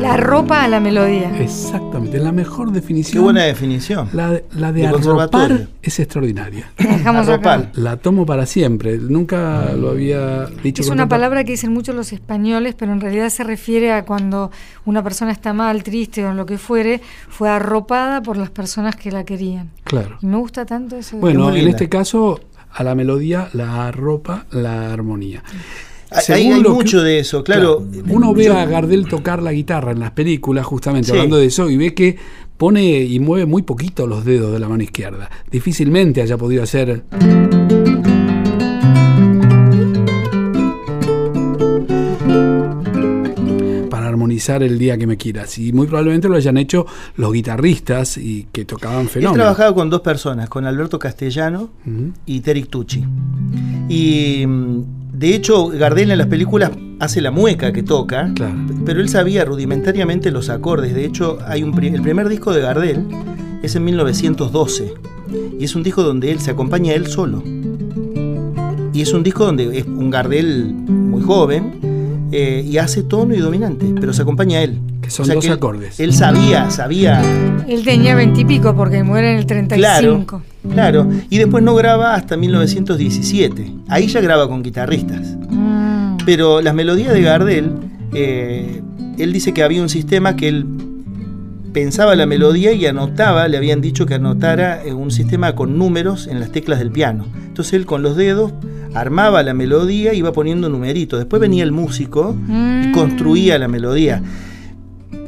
[0.00, 1.30] la arropa a la melodía.
[1.38, 3.12] Exactamente, la mejor definición.
[3.12, 4.08] Qué buena definición.
[4.12, 4.30] La,
[4.72, 6.72] de, arropar es extraordinaria.
[6.76, 7.28] Dejamos
[7.74, 8.98] La tomo para siempre.
[8.98, 10.82] Nunca lo había dicho.
[10.82, 14.50] Es una palabra que dicen muchos los españoles, pero en realidad se refiere a cuando
[14.84, 19.12] una persona está mal, triste o lo que fuere, fue arropada por las personas que
[19.12, 19.70] la querían.
[19.84, 20.18] Claro.
[20.20, 21.16] Y me gusta tanto eso.
[21.18, 22.40] Bueno, en este caso
[22.72, 25.44] a la melodía la arropa la armonía.
[26.28, 27.84] Hay, mucho de eso, claro.
[28.08, 31.76] uno ve a Gardel tocar la guitarra en las películas, justamente hablando de eso, y
[31.76, 32.16] ve que
[32.56, 35.30] pone y mueve muy poquito los dedos de la mano izquierda.
[35.50, 37.04] Difícilmente haya podido hacer.
[44.14, 45.58] armonizar el día que me quieras.
[45.58, 49.34] Y muy probablemente lo hayan hecho los guitarristas y que tocaban Él fenómenos.
[49.34, 51.70] trabajaba con dos personas, con Alberto Castellano
[52.24, 53.04] y Terry Tucci.
[53.88, 58.54] Y mm, de hecho, Gardel en las películas hace la mueca que toca, Claro.
[58.84, 60.94] pero él sabía rudimentariamente los acordes.
[60.94, 63.06] De hecho, hay un pri- el primer disco de Gardel
[63.62, 64.94] es en 1912
[65.58, 67.42] y es un disco donde él se acompaña él solo.
[68.92, 71.72] Y es un disco donde es un Gardel muy joven
[72.36, 74.80] eh, y hace tono y dominante, pero se acompaña él.
[75.00, 76.00] Que son dos él- acordes.
[76.00, 77.22] Él sabía, sabía
[77.68, 80.42] Él tenía veintipico porque muere en el 35.
[80.72, 83.72] Claro, y después no graba hasta 1917.
[83.88, 85.36] Ahí ya graba con guitarristas.
[85.48, 86.16] Mm.
[86.26, 87.70] Pero las melodías de Gardel,
[88.14, 88.82] eh,
[89.18, 90.66] él dice que había un sistema que él
[91.74, 96.26] pensaba la melodía y anotaba, le habían dicho que anotara eh, un sistema con números
[96.28, 97.26] en las teclas del piano.
[97.46, 98.52] Entonces él con los dedos
[98.94, 101.18] armaba la melodía y iba poniendo numeritos.
[101.18, 102.92] Después venía el músico y Mm.
[102.92, 104.22] construía la melodía.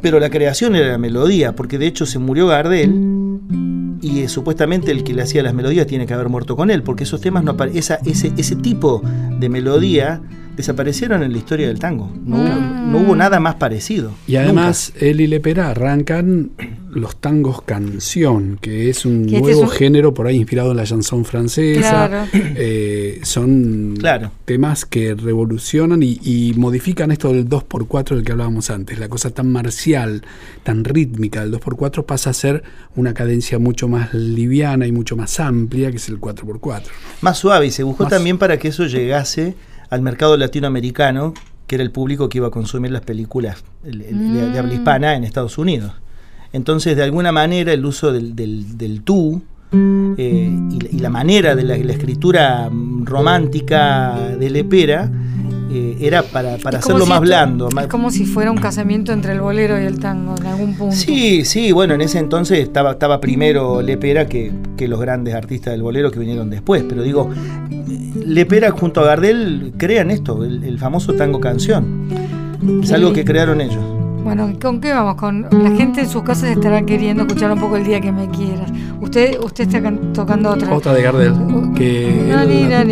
[0.01, 2.91] Pero la creación era la melodía, porque de hecho se murió Gardel
[4.01, 6.83] y eh, supuestamente el que le hacía las melodías tiene que haber muerto con él,
[6.83, 9.01] porque esos temas no esa, ese, ese tipo
[9.39, 10.21] de melodía
[10.55, 12.11] desaparecieron en la historia del tango.
[12.25, 12.91] No, hubo, Mm.
[12.91, 14.11] no hubo nada más parecido.
[14.27, 16.51] Y además, él y Lepera arrancan
[16.89, 20.71] los tangos canción, que es un Que este nuevo es un- género por ahí inspirado
[20.71, 22.07] en la chanson francesa.
[22.07, 22.27] Claro.
[22.33, 24.31] Eh, son Claro.
[24.45, 28.99] temas que revolucionan y, y modifican esto del 2x4 del que hablábamos antes.
[28.99, 30.23] La cosa tan marcial,
[30.63, 32.63] tan rítmica del 2x4 pasa a ser
[32.95, 36.43] una cadencia mucho más liviana y mucho más amplia, que es el 4x4.
[36.91, 37.17] nunca.
[37.21, 39.55] Más suave, y se buscó Más- también para que eso llegase
[39.89, 41.33] al mercado latinoamericano,
[41.67, 44.71] que era el público que iba a consumir las películas el- el- de, de habla
[44.71, 44.75] Mm.
[44.75, 45.91] hispana en Estados Unidos.
[46.53, 49.41] Entonces, de alguna manera, el uso del, del, del tú
[49.73, 52.69] eh, y, la- y la manera de la, la escritura
[53.03, 55.11] romántica de Lepera
[55.69, 57.67] eh, era para, para hacerlo si más blando.
[57.81, 60.95] Es como si fuera un casamiento entre el bolero y el tango en algún punto.
[60.95, 65.73] Sí, sí, bueno, en ese entonces estaba, estaba primero Lepera que, que los grandes artistas
[65.73, 67.29] del bolero que vinieron después, pero digo,
[68.25, 72.07] Lepera junto a Gardel crean esto, el, el famoso tango canción.
[72.81, 73.83] Es algo que crearon ellos.
[74.27, 75.15] Bueno, ¿con qué vamos?
[75.15, 78.29] Con la gente en sus casas estará queriendo escuchar un poco el día que me
[78.29, 78.69] quieras.
[78.99, 80.73] Usted, usted está can- tocando otra.
[80.73, 81.33] Otra de Gardel,
[81.73, 82.27] que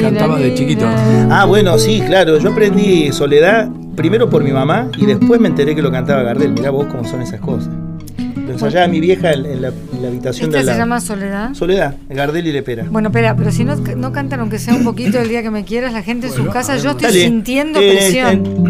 [0.02, 0.86] cantaba de chiquito.
[1.30, 3.68] Ah, bueno, sí, claro, yo aprendí Soledad
[3.98, 6.54] primero por mi mamá y después me enteré que lo cantaba Gardel.
[6.54, 7.68] Mirá vos cómo son esas cosas.
[8.18, 11.02] Lo ensayaba mi vieja en, en la, en la habitación de Esta al se llama
[11.02, 11.54] Soledad.
[11.54, 12.86] Soledad, Gardel y Lepera.
[12.90, 15.66] Bueno, espera, pero si no, no cantan aunque sea un poquito el día que me
[15.66, 17.26] quieras, la gente en sus casas, yo estoy Dale.
[17.26, 18.66] sintiendo Eh, presión.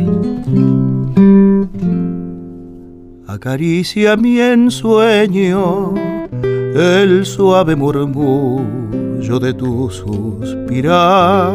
[3.36, 5.94] Acaricia mi ensueño
[6.74, 11.54] el suave murmullo de tu suspirar.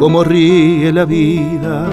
[0.00, 1.88] Como ríe la vida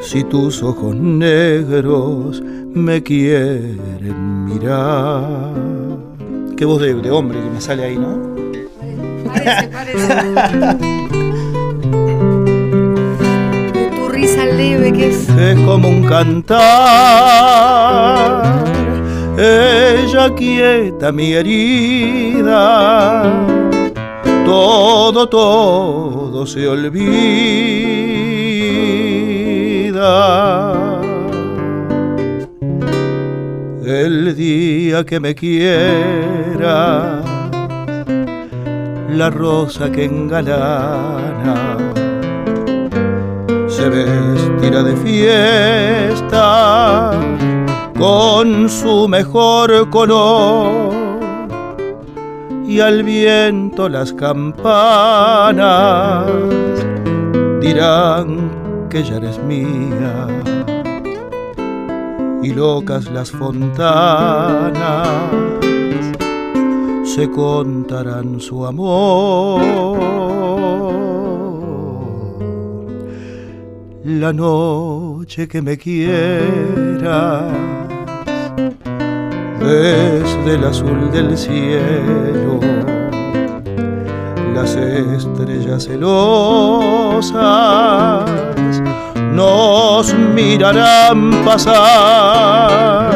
[0.00, 2.40] si tus ojos negros
[2.72, 5.52] me quieren mirar.
[6.56, 8.20] Qué voz de, de hombre que me sale ahí, ¿no?
[9.26, 11.14] Parece, parece.
[14.24, 15.28] Es.
[15.28, 16.54] es como un cantar.
[19.36, 23.22] Ella quieta mi herida,
[24.46, 27.04] todo, todo se olvida.
[33.84, 37.20] El día que me quiera,
[39.10, 41.73] la rosa que engalana
[43.84, 46.40] se vestirá de fiesta
[47.98, 50.94] con su mejor color.
[52.66, 54.54] Y al viento las campanas
[57.60, 60.28] dirán que ya eres mía.
[62.42, 65.08] Y locas las fontanas
[67.04, 70.24] se contarán su amor
[74.04, 77.50] la noche que me quieras
[79.58, 82.60] desde el azul del cielo
[84.54, 87.32] las estrellas celosas
[89.32, 93.10] nos mirarán pasar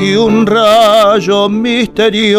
[0.00, 2.36] y un rayo misterioso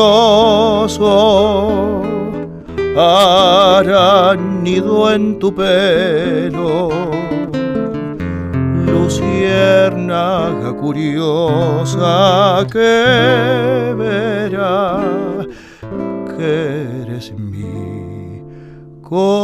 [2.97, 6.89] hará nido en tu pelo
[8.87, 14.99] luciérnaga curiosa que verá
[16.35, 18.41] que eres mi
[19.03, 19.37] consuelo.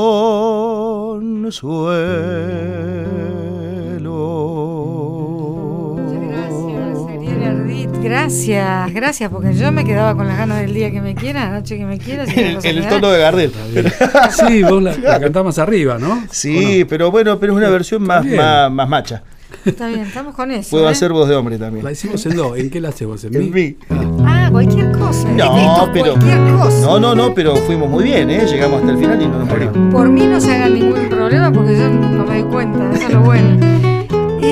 [8.04, 11.60] Gracias, gracias, porque yo me quedaba con las ganas del día que me quiera, la
[11.60, 12.26] noche que me quiera.
[12.26, 13.54] En, el tono de Gardel.
[14.48, 16.24] sí, vos la, cantás más arriba, ¿no?
[16.30, 19.24] Sí, pero bueno, pero es una versión más, más, macha.
[19.66, 20.72] Está bien, estamos con eso.
[20.72, 20.92] Puedo ¿eh?
[20.92, 21.86] hacer voz de hombre también.
[21.86, 22.56] La hicimos en do.
[22.56, 23.24] ¿En qué la hacemos?
[23.24, 23.78] ¿En, mí?
[23.90, 24.50] Ah.
[24.52, 25.30] cualquier cosa.
[25.32, 26.18] No, pero.
[26.18, 28.46] No, no, no, pero fuimos muy bien, ¿eh?
[28.46, 29.94] Llegamos hasta el final y no nos morimos.
[29.94, 32.92] Por mí no se haga ningún problema porque yo no me doy cuenta.
[32.94, 33.74] Eso es lo bueno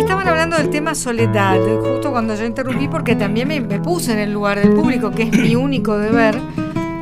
[0.02, 4.32] estaban hablando del tema soledad, justo cuando yo interrumpí, porque también me, puse en el
[4.32, 6.38] lugar del público, que es mi único deber.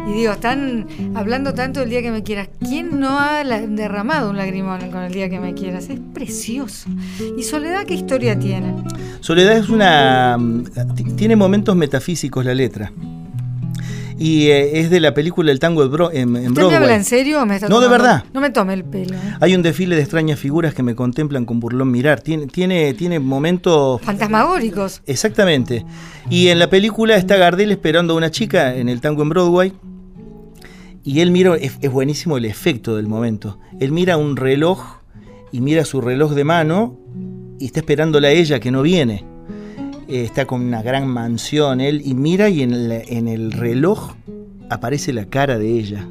[0.08, 2.48] Y digo, están hablando tanto del día que me quieras.
[2.60, 5.90] ¿Quién no ha derramado un lagrimón con el día que me quieras?
[5.90, 6.90] Es precioso.
[7.38, 8.74] ¿Y Soledad qué historia tiene?
[9.20, 10.38] Soledad es una.
[11.18, 12.94] tiene momentos metafísicos la letra
[14.20, 16.72] y eh, es de la película El tango en, en Broadway.
[16.72, 18.26] me habla en serio me está No, de verdad.
[18.34, 19.16] No me tome el pelo.
[19.40, 22.20] Hay un desfile de extrañas figuras que me contemplan con burlón mirar.
[22.20, 24.02] Tiene, tiene, tiene momentos...
[24.02, 25.02] Fantasmagóricos.
[25.06, 25.86] Exactamente.
[26.30, 29.74] Y en la película está Gardel esperando a una chica en el tango en Broadway.
[31.06, 33.58] Y él mira, es, es buenísimo el efecto del momento.
[33.80, 34.98] Él mira un reloj
[35.54, 37.00] y mira su reloj de mano
[37.58, 39.29] y está esperándola a ella que no viene.
[40.10, 44.16] Eh, está con una gran mansión él, y mira y en el, en el reloj
[44.70, 46.08] aparece la cara de ella.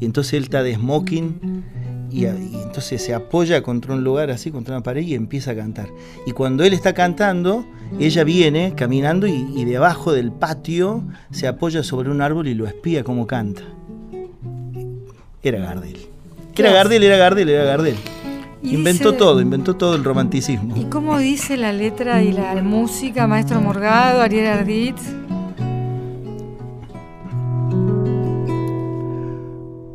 [0.00, 1.64] Y entonces él está de smoking
[2.10, 5.88] y, entonces se apoya contra un lugar así, contra una pared y empieza a cantar.
[6.24, 7.66] Y cuando él está cantando,
[7.98, 12.66] ella viene caminando y, y debajo del patio se apoya sobre un árbol y lo
[12.66, 13.62] espía como canta.
[15.42, 15.96] Era Gardel.
[16.56, 17.96] Era Gardel, era Gardel, era Gardel.
[18.74, 20.76] Inventó todo, inventó todo el romanticismo.
[20.76, 24.96] ¿Y cómo dice la letra y la música, Maestro Morgado, Ariel Ardit?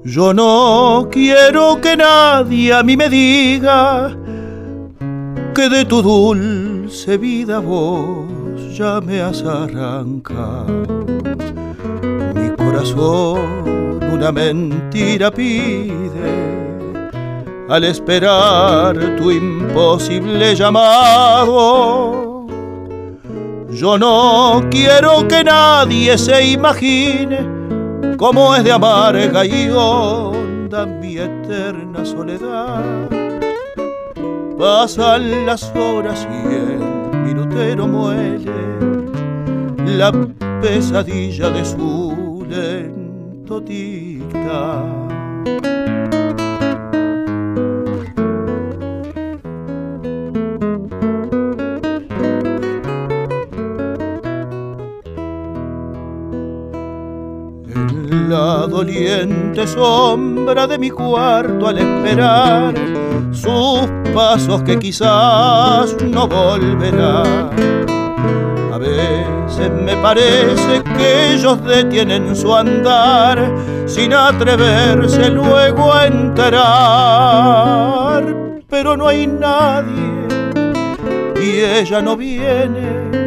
[0.04, 4.18] Yo no quiero que nadie a mí me diga
[5.54, 11.06] que de tu dulce vida vos ya me has arrancado.
[12.36, 16.71] Mi corazón una mentira pide
[17.72, 22.46] al esperar tu imposible llamado.
[23.72, 27.48] Yo no quiero que nadie se imagine
[28.18, 32.84] cómo es de amarga y honda mi eterna soledad.
[34.60, 36.80] Pasan las horas y el
[37.24, 38.52] minutero muere
[39.86, 40.12] la
[40.62, 44.22] pesadilla de su lento tic
[58.32, 62.74] la doliente sombra de mi cuarto al esperar
[63.32, 63.82] sus
[64.14, 67.50] pasos que quizás no volverán.
[68.72, 73.54] A veces me parece que ellos detienen su andar
[73.86, 76.64] sin atreverse luego a entrar,
[78.70, 80.22] pero no hay nadie
[81.36, 83.21] y ella no viene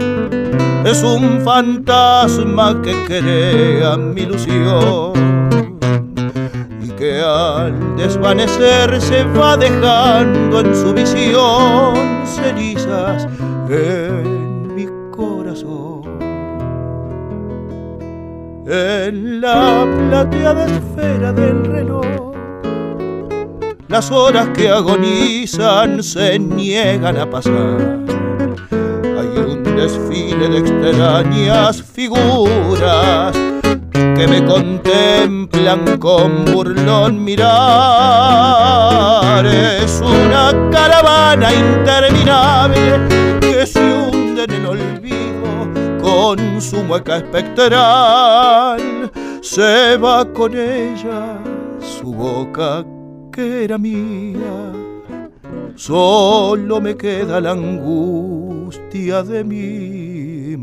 [0.84, 5.12] es un fantasma que crea mi ilusión
[6.82, 13.26] y que al desvanecerse va dejando en su visión cenizas
[13.70, 16.02] en mi corazón.
[18.66, 22.34] En la plateada esfera del reloj,
[23.88, 28.04] las horas que agonizan se niegan a pasar
[29.84, 33.36] desfile de extrañas figuras
[33.92, 37.44] que me contemplan con burlón mirar.
[39.44, 42.98] Es una caravana interminable
[43.40, 45.68] que se hunde en el olvido
[46.00, 49.10] con su mueca espectral.
[49.42, 51.36] Se va con ella
[51.80, 52.82] su boca
[53.30, 54.83] que era mía.
[55.76, 60.56] Solo me queda la angustia de mi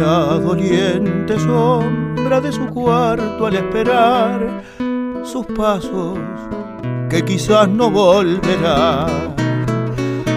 [0.00, 4.62] la doliente sombra de su cuarto al esperar
[5.24, 6.18] sus pasos
[7.08, 9.36] que quizás no volverán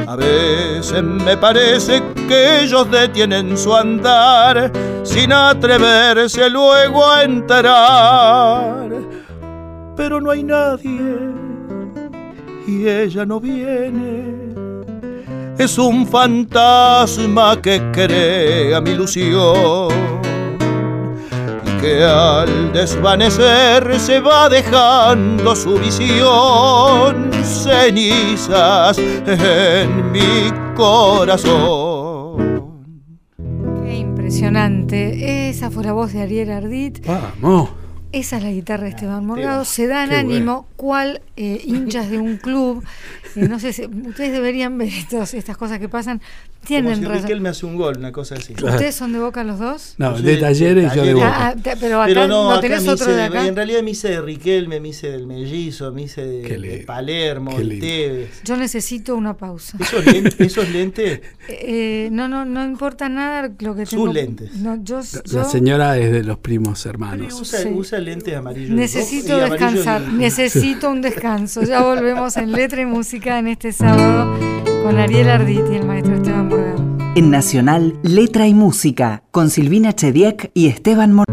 [0.09, 4.71] a veces me parece que ellos detienen su andar
[5.03, 8.89] sin atreverse luego a entrar.
[9.95, 11.29] Pero no hay nadie
[12.65, 14.39] y ella no viene.
[15.59, 19.89] es un fantasma que crea mi ilusión
[21.81, 32.37] que al desvanecer se va dejando su visión, cenizas en mi corazón.
[33.83, 35.49] Qué impresionante.
[35.49, 37.05] Esa fue la voz de Ariel Ardit.
[37.05, 37.69] Vamos.
[38.11, 39.65] Esa es la guitarra de Esteban Morgado.
[39.65, 42.83] Se dan Qué ánimo, cual eh, hinchas de un club.
[43.35, 46.17] Eh, no sé si ustedes deberían ver estos- estas cosas que pasan.
[46.17, 47.21] Como Tienen si razón.
[47.21, 48.53] Riquelme hace un gol, una cosa así.
[48.53, 49.93] ¿Ustedes son de Boca los dos?
[49.99, 51.27] No, de de- talleres y yo de boca.
[51.29, 53.45] Ah, ah, te- pero acá Pero no, no, acá tenés me otro de acá.
[53.45, 56.83] En realidad me hice de Riquelme, me hice del Mellizo, me hice de.
[56.87, 57.77] Palermo, de.
[57.79, 58.41] Tevez.
[58.43, 59.77] Yo necesito una pausa.
[59.79, 64.11] Esos lentes, esos lentes Eh, no, no, no importa nada lo que Sus tengo.
[64.11, 64.55] lentes.
[64.55, 67.39] No, yo, La yo señora es de los primos hermanos.
[67.39, 67.69] usa, Sí.
[67.71, 68.69] usa lentes amarillos.
[68.71, 70.01] necesito y descansar.
[70.09, 71.61] y- Necesito un descanso.
[71.63, 74.37] Ya volvemos en Letra y Música en este sábado
[74.83, 76.97] con Ariel Ardit y el maestro Esteban.
[77.15, 81.25] En Nacional, Letra y Música, con Silvina Chediek y Esteban Mor.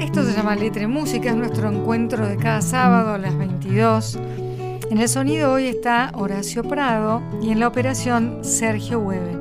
[0.00, 4.18] Esto se llama Letra y Música, es nuestro encuentro de cada sábado a las 22.
[4.90, 9.36] En el sonido hoy está Horacio Prado y en la operación Sergio Hueve.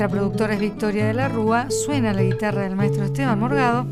[0.00, 3.86] Nuestra productora es Victoria de la Rúa, suena la guitarra del maestro Esteban Morgado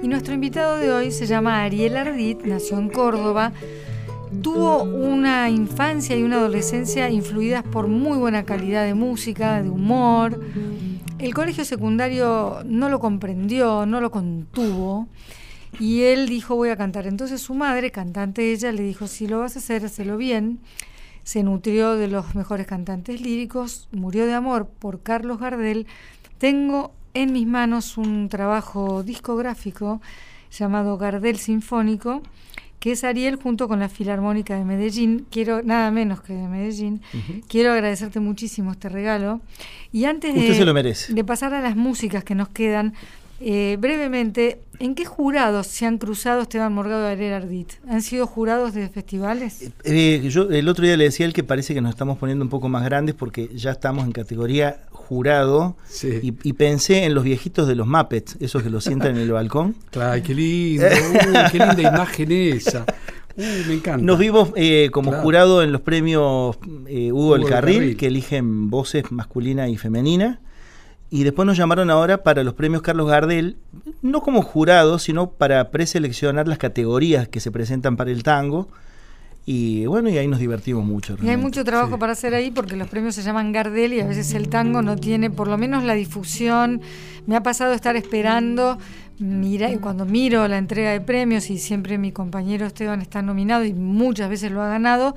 [0.00, 3.50] y nuestro invitado de hoy se llama Ariel Ardit, nació en Córdoba,
[4.42, 10.40] tuvo una infancia y una adolescencia influidas por muy buena calidad de música, de humor.
[11.18, 15.08] El colegio secundario no lo comprendió, no lo contuvo.
[15.80, 17.08] Y él dijo, voy a cantar.
[17.08, 20.60] Entonces su madre, cantante ella, le dijo, si lo vas a hacer, hacelo bien.
[21.22, 25.86] Se nutrió de los mejores cantantes líricos, murió de amor por Carlos Gardel.
[26.38, 30.00] Tengo en mis manos un trabajo discográfico
[30.50, 32.22] llamado Gardel Sinfónico,
[32.80, 35.26] que es Ariel junto con la Filarmónica de Medellín.
[35.30, 37.02] Quiero, nada menos que de Medellín.
[37.46, 39.40] Quiero agradecerte muchísimo este regalo.
[39.92, 41.12] Y antes de, Usted se lo merece.
[41.12, 42.94] de pasar a las músicas que nos quedan,
[43.40, 47.72] eh, brevemente, ¿en qué jurados se han cruzado Esteban Morgado y Ariel Ardit?
[47.88, 49.70] ¿Han sido jurados de festivales?
[49.84, 52.44] Eh, yo el otro día le decía a él que parece que nos estamos poniendo
[52.44, 56.20] un poco más grandes porque ya estamos en categoría jurado Sí.
[56.22, 59.32] y, y pensé en los viejitos de los Muppets, esos que lo sientan en el
[59.32, 59.74] balcón.
[59.90, 60.86] Claro, qué lindo.
[60.86, 62.84] Uy, qué linda imagen esa.
[63.36, 64.04] Uy, me encanta.
[64.04, 65.22] Nos vimos eh, como Claro.
[65.24, 67.96] jurado en los premios eh, Hugo, el Hugo el Carril, Carril.
[67.96, 70.40] que eligen voces masculina y femenina.
[71.10, 73.56] Y después nos llamaron ahora para los premios Carlos Gardel,
[74.00, 78.68] no como jurado, sino para preseleccionar las categorías que se presentan para el tango.
[79.44, 81.16] Y bueno, y ahí nos divertimos mucho.
[81.20, 84.06] Y hay mucho trabajo para hacer ahí porque los premios se llaman Gardel y a
[84.06, 86.80] veces el tango no tiene por lo menos la difusión.
[87.26, 88.78] Me ha pasado estar esperando,
[89.18, 93.64] mira, y cuando miro la entrega de premios y siempre mi compañero Esteban está nominado
[93.64, 95.16] y muchas veces lo ha ganado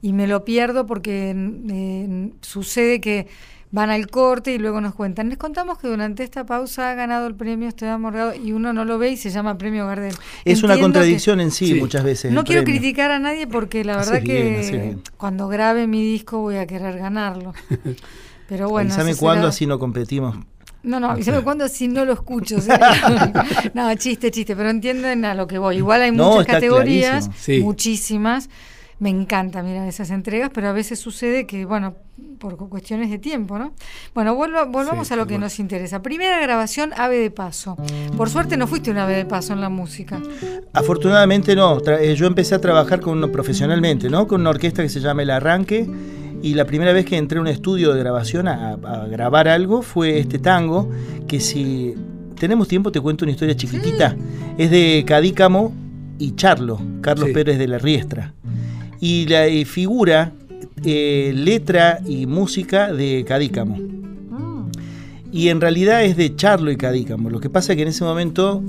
[0.00, 1.34] y me lo pierdo porque
[1.70, 3.26] eh, sucede que
[3.72, 5.28] van al corte y luego nos cuentan.
[5.30, 8.84] Les contamos que durante esta pausa ha ganado el premio Esteban Morgado y uno no
[8.84, 10.14] lo ve y se llama Premio Gardel.
[10.44, 11.74] Es una que- contradicción en sí, Sí.
[11.74, 12.30] muchas veces.
[12.32, 12.80] no quiero premio.
[12.80, 16.98] criticar a nadie porque la verdad bien, que cuando grabe mi disco voy a querer
[16.98, 17.52] ganarlo.
[18.48, 20.36] Pero bueno, Avísame cuándo, será- así no competimos.
[20.82, 22.60] No, no, avísame cuándo si no lo escucho.
[22.60, 22.68] ¿sí?
[23.74, 25.76] no, chiste, chiste, pero entienden a lo que voy.
[25.76, 27.34] Igual hay No, muchas categorías, clarísimo.
[27.40, 27.60] Sí.
[29.02, 31.94] Me encanta mirar esas entregas, pero a veces sucede que, bueno,
[32.38, 33.72] por cu- cuestiones de tiempo, ¿no?
[34.14, 36.02] Bueno, vuelva- volvamos Sí, a lo que nos interesa.
[36.02, 37.76] Primera grabación, ave de paso.
[38.16, 40.20] Por suerte no fuiste un ave de paso en la música.
[40.72, 41.80] Afortunadamente no.
[41.80, 44.26] Tra- eh, yo empecé a trabajar con uno profesionalmente, ¿no?
[44.28, 45.88] Con una orquesta que se llama El Arranque.
[46.42, 49.82] Y la primera vez que entré a un estudio de grabación a, a grabar algo
[49.82, 50.90] fue este tango,
[51.28, 51.94] que si
[52.38, 54.16] tenemos tiempo te cuento una historia chiquitita.
[54.58, 55.72] Es de Cadícamo
[56.18, 57.34] y Charlo, Carlos Sí.
[57.34, 58.34] Pérez de la Riestra.
[59.04, 60.32] Y la eh, figura,
[60.84, 63.76] eh, letra y música de Cadícamo.
[65.32, 67.28] Y en realidad es de Charlo y Cadícamo.
[67.30, 68.62] Lo que pasa es que en ese momento,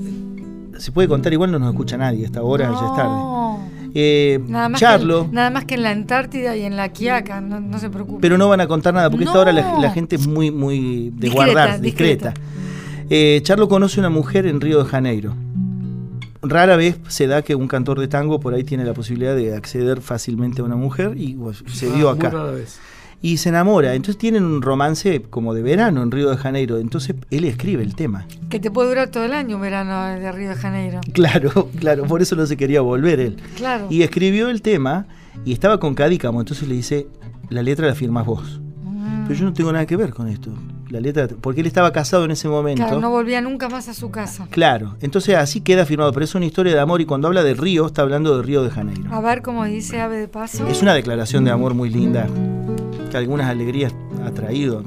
[0.79, 3.09] se puede contar, igual no nos escucha nadie, hasta ahora ya es tarde.
[3.09, 3.59] No.
[3.95, 7.41] Eh, Nada más, Charlo, que, nada más que en la Antártida y en la Quiaca,
[7.41, 8.19] no, no se preocupe.
[8.21, 9.81] pero no van a contar nada, porque esta hora la, No.
[9.81, 12.29] la gente es muy, muy de Discreta, guardar, discreta.
[12.29, 13.07] discreta.
[13.11, 15.35] Eh, Charlo conoce una mujer en Río de Janeiro.
[16.43, 19.55] Rara vez se da que un cantor de tango por ahí tiene la posibilidad de
[19.55, 22.29] acceder fácilmente a una mujer y pues, se dio Ah, muy acá.
[22.29, 22.79] rara vez.
[23.21, 23.93] Y se enamora.
[23.95, 26.77] Entonces tienen un romance como de verano en Río de Janeiro.
[26.79, 28.27] Entonces él escribe el tema.
[28.49, 30.99] Que te puede durar todo el año un verano de Río de Janeiro.
[31.13, 33.37] Claro, claro, por eso no se quería volver él.
[33.55, 33.87] Claro.
[33.89, 35.05] Y escribió el tema
[35.45, 37.07] y estaba con Cadícamo, entonces le dice,
[37.49, 38.59] la letra la firmas vos.
[38.83, 39.23] Mm.
[39.27, 40.51] Pero yo no tengo nada que ver con esto.
[40.93, 42.83] La letra, porque él estaba casado en ese momento.
[42.83, 44.47] Claro, no volvía nunca más a su casa.
[44.51, 47.55] Claro, entonces así queda firmado, pero es una historia de amor y cuando habla de
[47.55, 49.03] Río está hablando de Río de Janeiro.
[49.11, 50.67] A ver cómo dice Ave de Paso.
[50.67, 52.27] Es una declaración de amor muy linda,
[53.09, 53.91] que algunas alegrías
[54.23, 54.83] ha traído.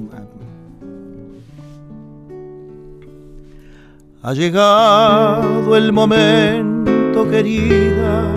[4.22, 8.32] Ha llegado el momento, querida,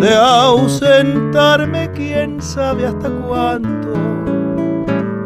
[0.00, 4.13] de ausentarme quién sabe hasta cuánto.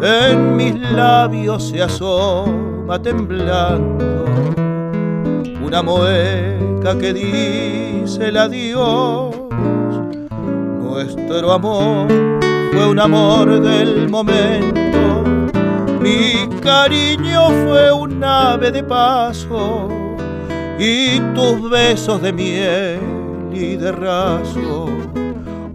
[0.01, 4.25] En mis labios se asoma temblando
[5.61, 9.35] una mueca que dice el adiós.
[10.81, 12.07] Nuestro amor
[12.73, 15.25] fue un amor del momento,
[16.01, 19.89] mi cariño fue un ave de paso
[20.79, 23.01] y tus besos de miel
[23.53, 24.87] y de raso,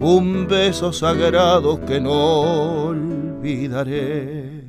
[0.00, 3.13] un beso sagrado que no
[3.44, 4.64] olvidaré.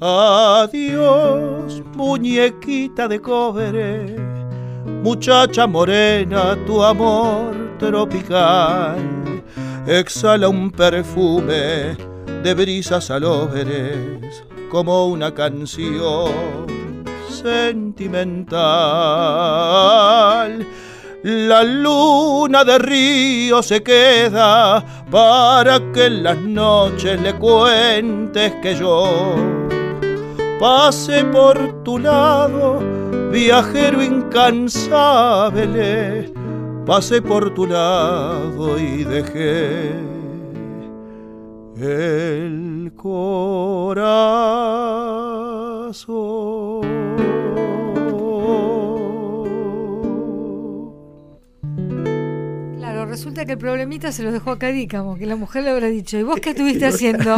[0.00, 4.16] Adiós, muñequita de cobre,
[5.02, 8.98] muchacha morena, tu amor tropical
[9.86, 11.96] exhala un perfume
[12.42, 16.66] de brisas alóveres como una canción
[17.30, 18.56] sentimental.
[21.28, 29.34] La luna de río se queda para que en las noches le cuentes que yo
[30.60, 32.78] pasé por tu lado,
[33.32, 35.52] viajero incansable,
[36.86, 39.96] pasé por tu lado y dejé
[41.80, 44.46] el corazón.
[53.16, 56.18] Resulta que el problemita se lo dejó a Cadícamo, que la mujer le habrá dicho,
[56.18, 57.34] ¿y vos qué estuviste haciendo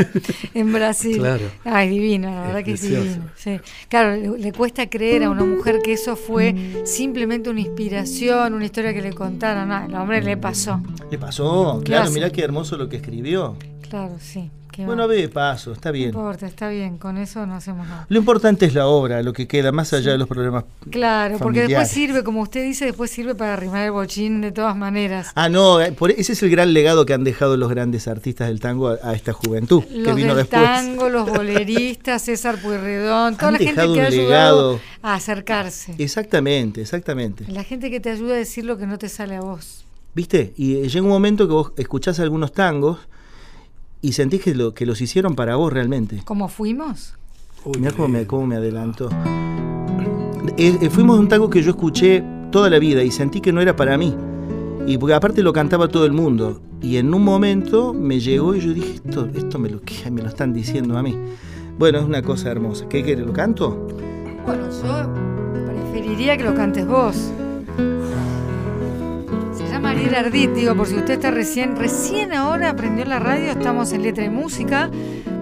[0.54, 1.18] en Brasil?
[1.18, 1.44] Claro.
[1.64, 3.30] Ay, divino, la verdad Es que es divino.
[3.36, 3.60] sí.
[3.88, 6.54] Claro, le, le cuesta creer a una mujer que eso fue
[6.84, 9.68] simplemente una inspiración, una historia que le contaron.
[9.68, 10.80] No, el hombre le pasó.
[11.10, 11.78] ¿Le pasó?
[11.80, 13.56] ¿Qué Claro, mirá qué hermoso lo que escribió.
[13.88, 14.50] Claro, sí.
[14.86, 15.06] Bueno, va.
[15.08, 16.08] ve de paso, está No bien.
[16.08, 18.06] importa, está bien, con eso no hacemos nada.
[18.08, 20.64] Lo importante es la obra, lo que queda, más allá de los problemas.
[20.90, 24.76] Claro, porque después sirve, como usted dice, después sirve para arrimar el bochín de todas
[24.76, 25.32] maneras.
[25.34, 28.48] Ah, no, eh, por- ese es el gran legado que han dejado los grandes artistas
[28.48, 30.62] del tango a, a esta juventud que vino del después.
[30.62, 35.94] tango, los boleristas, César Pueyrredón, toda Han la gente que ha ayudado a acercarse.
[35.98, 37.44] Exactamente, exactamente.
[37.48, 39.84] La gente que te ayuda a decir lo que no te sale a vos.
[40.14, 40.52] ¿Viste?
[40.56, 42.98] Y llega un momento que vos escuchás algunos tangos
[44.00, 46.22] y sentís que, lo, que los hicieron para vos realmente.
[46.24, 47.14] ¿Cómo fuimos?
[47.64, 49.10] Uy, Mirá cómo me, cómo me adelantó.
[50.56, 53.60] Eh, eh, fuimos un tango que yo escuché toda la vida y sentí que no
[53.60, 54.14] era para mí.
[54.86, 56.60] Y porque aparte lo cantaba todo el mundo.
[56.80, 59.80] Y en un momento me llegó y yo dije, esto, esto me, lo,
[60.10, 61.16] me lo están diciendo a mí.
[61.78, 62.88] Bueno, es una cosa hermosa.
[62.88, 63.26] ¿Qué querés?
[63.26, 63.88] ¿Lo canto?
[64.46, 65.12] Bueno, yo
[65.66, 67.30] preferiría que lo cantes vos.
[69.86, 74.02] Ariel Ardit, digo, por si usted está recién, recién ahora aprendió la radio, estamos en
[74.02, 74.90] Letra y Música,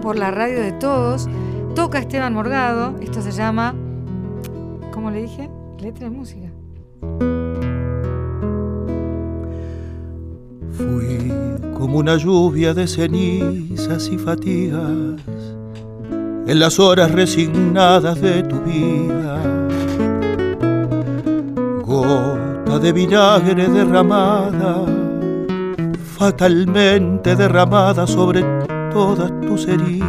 [0.03, 1.29] por la radio de todos.
[1.75, 3.75] Toca Esteban Morgado, esto se llama,
[4.93, 5.51] ¿cómo le dije?
[5.81, 6.49] Letra y Música.
[10.73, 11.33] Fui
[11.75, 15.21] como una lluvia de cenizas y fatigas
[16.47, 19.67] en las horas resignadas de tu vida.
[22.67, 24.85] De vinagre derramada,
[26.17, 28.45] fatalmente derramada sobre
[28.93, 30.07] todas tus heridas.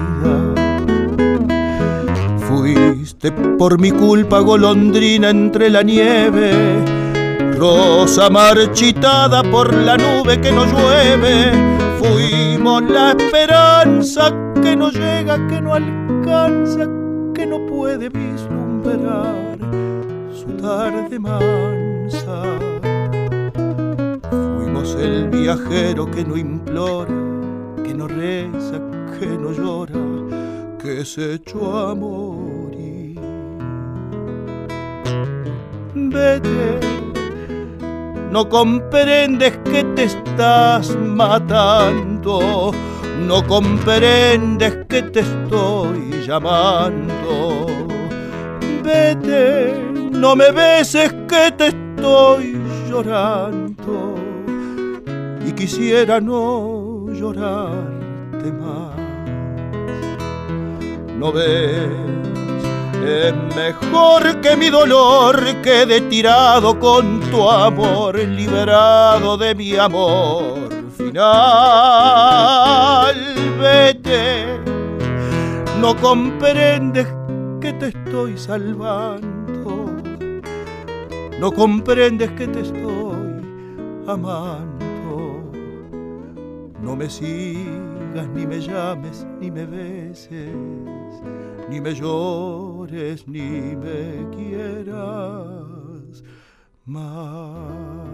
[2.47, 6.51] Fuiste por mi culpa golondrina entre la nieve,
[7.57, 11.51] rosa marchitada por la nube que no llueve.
[11.97, 14.31] Fuimos la esperanza
[14.61, 16.85] que no llega, que no alcanza,
[17.33, 19.57] que no puede vislumbrar
[20.31, 21.17] su tarde
[24.29, 27.11] Fuimos el viajero que no implora,
[27.83, 28.79] que no reza,
[29.19, 29.93] que no llora,
[30.81, 33.19] que se echó a morir.
[35.93, 36.79] Vete,
[38.31, 42.71] no comprendes que te estás matando,
[43.27, 47.65] no comprendes que te estoy llamando.
[48.81, 51.86] Vete, no me beses que te estoy
[52.89, 54.15] llorando
[55.45, 58.97] y quisiera no llorarte más.
[61.17, 61.89] No ves,
[63.05, 71.25] es mejor que mi dolor quede tirado con tu amor, liberado de mi amor final.
[73.59, 74.59] Vete,
[75.79, 77.07] no comprendes
[77.61, 79.36] que te estoy salvando,
[81.39, 83.41] no comprendes que te estoy
[84.07, 85.51] amando.
[86.81, 90.53] No me sigas, ni me llames, ni me beses,
[91.69, 96.23] ni me llores, ni me quieras
[96.85, 98.06] más.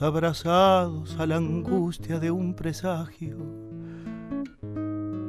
[0.00, 3.36] Abrazados a la angustia de un presagio,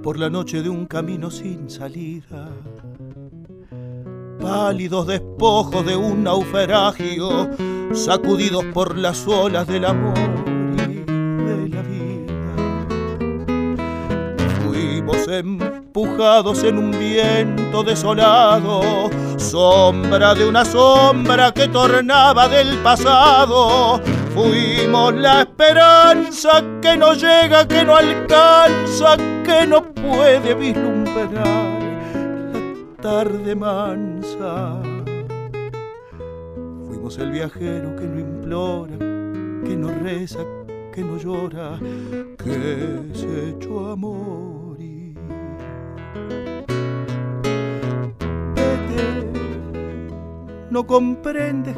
[0.04, 2.49] por la noche de un camino sin salida,
[4.39, 7.49] pálidos despojos de un naufragio,
[7.93, 10.14] sacudidos por las olas del amor
[10.74, 12.34] y de la vida.
[14.64, 23.99] Fuimos empujados en un viento desolado, sombra de una sombra que tornaba del pasado
[24.34, 29.16] Fuimos la esperanza que no llega, que no alcanza,
[29.46, 31.80] que no puede vislumbrar
[32.52, 34.82] la tarde mansa.
[36.88, 40.40] Fuimos el viajero que no implora, que no reza,
[40.92, 41.78] que no llora,
[42.44, 45.16] que se echó a morir.
[48.56, 49.30] Vete,
[50.72, 51.78] no comprendes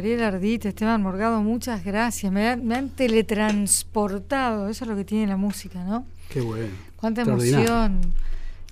[0.00, 2.32] lindo, Ariel Ardite, Esteban Morgado, muchas gracias.
[2.32, 6.06] Me, han teletransportado, eso es lo que tiene la música, ¿no?
[6.28, 6.68] Qué bueno.
[6.96, 8.00] Cuánta emoción.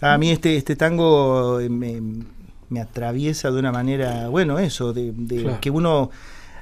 [0.00, 5.12] A mí este, este tango eh, me, atraviesa de una manera, bueno, eso, de,
[5.60, 6.10] que uno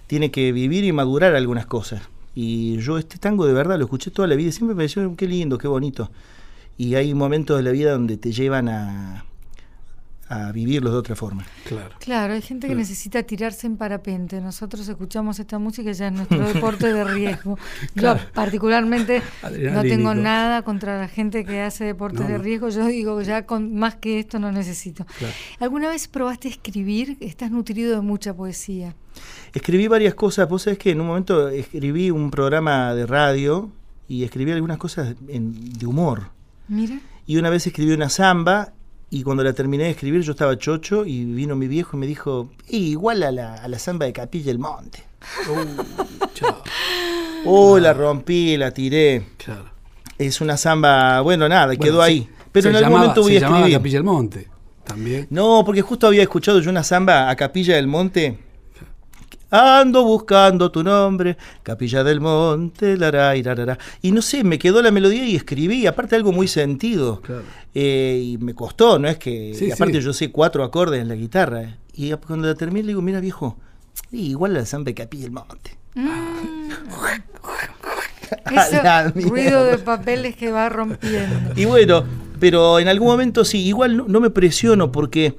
[0.07, 2.03] tiene que vivir y madurar algunas cosas.
[2.35, 5.15] Y yo este tango de verdad lo escuché toda la vida y siempre me pareció
[5.17, 6.11] qué lindo, qué bonito.
[6.77, 9.25] Y hay momentos de la vida donde te llevan a,
[10.29, 11.45] a vivirlos de otra forma.
[11.67, 11.95] Claro.
[11.99, 14.41] Claro, hay gente que necesita tirarse en parapente.
[14.41, 17.59] Nosotros escuchamos esta música ya es nuestro deporte de riesgo.
[17.95, 19.23] Yo particularmente
[19.73, 22.69] no tengo nada contra la gente que hace deportes de riesgo.
[22.69, 25.07] Yo digo ya con más que esto no necesito.
[25.61, 27.17] ¿Alguna vez probaste escribir?
[27.21, 28.95] Estás nutrido de mucha poesía.
[29.53, 30.49] Escribí varias cosas.
[30.49, 33.71] Vos sabés que en un momento escribí un programa de radio
[34.09, 36.31] y escribí algunas cosas de humor.
[36.69, 36.99] Mira.
[37.27, 38.74] Y una vez escribí una samba
[39.15, 42.07] y cuando la terminé de escribir yo estaba chocho y vino mi viejo y me
[42.09, 45.05] dijo, igual a la, a la samba de Capilla del Monte.
[47.45, 49.25] Uh, la rompí, la tiré.
[49.37, 49.67] Claro.
[50.19, 52.29] Es una samba, bueno, nada, quedó ahí.
[52.51, 53.73] Pero en algún momento voy a escribir.
[53.75, 54.49] Capilla del Monte,
[54.83, 55.29] también.
[55.31, 58.37] No, porque justo había escuchado yo una samba a Capilla del Monte
[59.57, 63.79] Ando buscando tu nombre, Capilla del Monte, la irarara.
[64.03, 67.23] Y no sé, me quedó la melodía y escribí, aparte algo muy sentido.
[67.73, 69.71] Eh, y me costó, no es que.
[69.73, 71.63] aparte yo sé cuatro acordes en la guitarra.
[71.63, 71.77] Eh.
[71.95, 73.57] Y cuando la terminé le digo, mira viejo,
[74.11, 75.79] igual la samba de Capilla del Monte.
[75.95, 76.71] Mm.
[79.31, 81.53] ruido de papeles que va rompiendo.
[81.55, 82.05] Y bueno,
[82.41, 85.37] pero en algún momento sí, igual no me presiono porque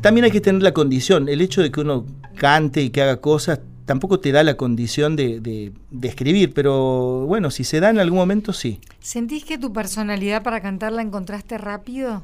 [0.00, 1.28] también hay que tener la condición.
[1.28, 5.16] El hecho de que uno cante y que haga cosas tampoco te da la condición
[5.16, 5.72] de,
[6.02, 8.80] escribir, pero bueno, si se da en algún momento, sí.
[9.00, 12.22] ¿Sentís que tu personalidad para cantar la encontraste rápido?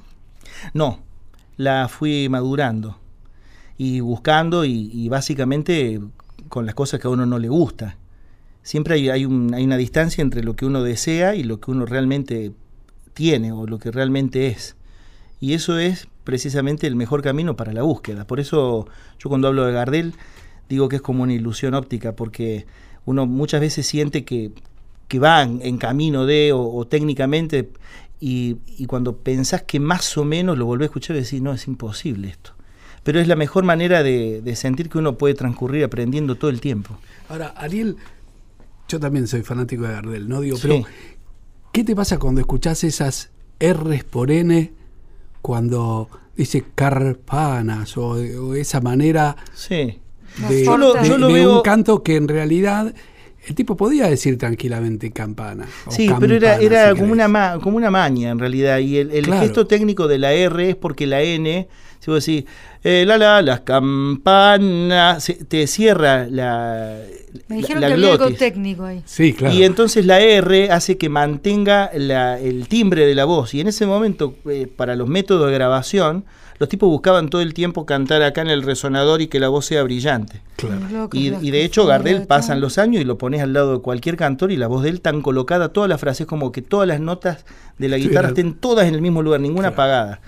[0.72, 1.00] No,
[1.56, 2.98] la fui madurando
[3.76, 6.00] y buscando y, básicamente
[6.48, 7.96] con las cosas que a uno no le gusta.
[8.62, 11.86] Siempre hay, hay, hay una distancia entre lo que uno desea y lo que uno
[11.86, 12.52] realmente
[13.14, 14.76] tiene o lo que realmente es.
[15.40, 18.26] Y eso es precisamente el mejor camino para la búsqueda.
[18.26, 18.86] Por eso
[19.18, 20.14] yo cuando hablo de Gardel
[20.68, 22.66] digo que es como una ilusión óptica, porque
[23.06, 24.52] uno muchas veces siente que,
[25.08, 27.70] que va en, camino de o, técnicamente
[28.20, 31.66] y, cuando pensás que más o menos lo volvés a escuchar y decís, no, es
[31.66, 32.52] imposible esto.
[33.02, 36.98] Pero es la mejor manera de, sentir que uno puede transcurrir aprendiendo todo el tiempo.
[37.28, 37.96] Ahora, Ariel,
[38.88, 40.40] yo también soy fanático de Gardel, ¿no?
[40.42, 40.82] Digo, pero
[41.72, 44.79] ¿qué te pasa cuando escuchás esas R's por N
[45.42, 49.98] cuando dice carpanas o, esa manera sí.
[50.48, 52.94] de, yo lo, un canto que en realidad
[53.46, 55.66] el tipo podía decir tranquilamente campana.
[55.88, 58.78] Sí, pero era, era como, una como una maña en realidad.
[58.78, 61.66] Y el, gesto técnico de la R es porque la N,
[62.00, 62.44] si vos decís,
[62.82, 66.98] eh, la la, las campanas, te cierra la.
[67.48, 69.02] Me dijeron que había algo técnico ahí.
[69.04, 69.54] Sí, claro.
[69.54, 73.54] Y entonces la R hace que mantenga el timbre de la voz.
[73.54, 76.24] Y en ese momento, eh, para los métodos de grabación,
[76.60, 79.64] los tipos buscaban todo el tiempo cantar acá en el resonador y que la voz
[79.64, 80.42] sea brillante.
[81.14, 84.52] Y, de hecho Gardel pasan los años y lo pones al lado de cualquier cantor
[84.52, 87.46] y la voz de él tan colocada, todas las frases como que todas las notas
[87.78, 90.20] de la guitarra estén todas en el mismo lugar, ninguna apagada.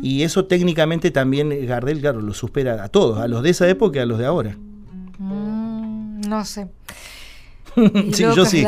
[0.00, 3.98] Y eso técnicamente también Gardel, claro, lo supera a todos, a los de esa época
[3.98, 4.56] y a los de ahora.
[5.18, 6.66] Mm, no sé.
[8.12, 8.64] sí, yo sí.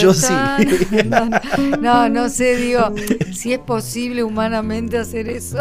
[0.00, 0.32] yo sí.
[1.80, 2.94] No, no, sé, digo,
[3.32, 5.58] si es posible humanamente hacer eso.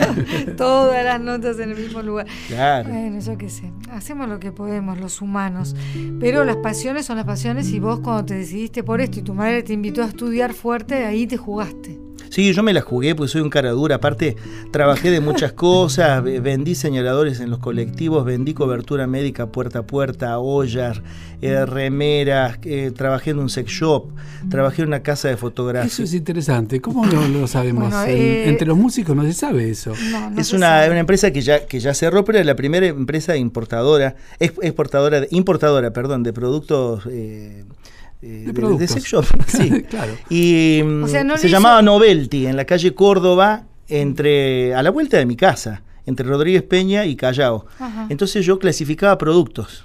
[0.56, 2.26] Todas las notas en el mismo lugar.
[2.48, 2.90] Claro.
[2.90, 3.72] Bueno, yo qué sé.
[3.92, 5.74] Hacemos lo que podemos, los humanos.
[6.20, 9.34] Pero las pasiones son las pasiones y vos cuando te decidiste por esto y tu
[9.34, 12.03] madre te invitó a estudiar fuerte, ahí te jugaste.
[12.34, 13.94] Sí, yo me la jugué porque soy un cara dura.
[13.94, 14.34] Aparte,
[14.72, 20.36] trabajé de muchas cosas, vendí señaladores en los colectivos, vendí cobertura médica puerta a puerta,
[20.40, 21.00] ollas,
[21.42, 24.06] eh, remeras, eh, trabajé en un sex shop,
[24.50, 25.86] trabajé en una casa de fotografía.
[25.86, 26.80] Eso es interesante.
[26.80, 27.94] ¿Cómo no lo sabemos?
[28.08, 29.92] Eh, entre los músicos no se sabe eso.
[30.36, 35.24] es una, empresa que ya, que ya cerró, pero es la primera empresa importadora, exportadora,
[35.30, 37.06] importadora, perdón, de productos
[38.24, 39.24] eh, de, sex shop.
[39.46, 39.82] sí.
[39.82, 40.12] claro.
[40.30, 41.06] Y mm,
[41.36, 46.26] se llamaba Novelty, en la calle Córdoba, entre a la vuelta de mi casa entre
[46.26, 47.66] Rodríguez Peña y Callao.
[48.08, 49.82] Entonces yo clasificaba productos.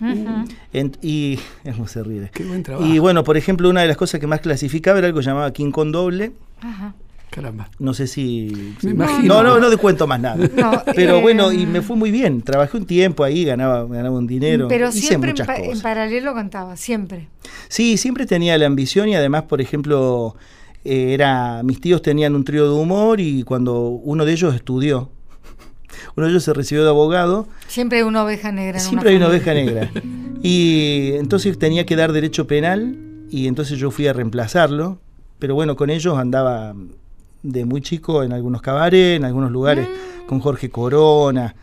[1.01, 2.29] y es se ríe.
[2.33, 2.87] Qué buen trabajo.
[2.87, 5.51] Y bueno, por ejemplo, una de las cosas que más clasificaba era algo que llamaba
[5.53, 6.33] King Con Doble.
[6.61, 6.93] Ajá.
[7.29, 7.69] Caramba.
[7.77, 8.75] No sé si.
[8.81, 9.35] Me imagino.
[9.35, 10.83] No, no, no te cuento más nada.
[10.95, 12.41] pero eh, bueno, y me fue muy bien.
[12.41, 14.67] Trabajé un tiempo ahí, ganaba, ganaba un dinero.
[14.67, 17.27] Pero siempre en, paralelo cantaba, siempre.
[17.67, 20.35] Sí, siempre tenía la ambición y además, por ejemplo,
[20.83, 25.11] eh, era mis tíos tenían un trío de humor y cuando uno de ellos estudió,
[26.15, 27.47] uno de ellos se recibió de abogado.
[27.67, 28.79] Siempre hay una oveja negra.
[28.79, 29.91] siempre hay una oveja negra.
[30.41, 32.97] Y entonces tenía que dar derecho penal
[33.29, 34.99] y entonces yo fui a reemplazarlo.
[35.37, 36.75] Pero bueno, con ellos andaba
[37.43, 40.27] de muy chico en algunos cabarets, en algunos lugares, mm.
[40.27, 41.55] con Jorge Corona.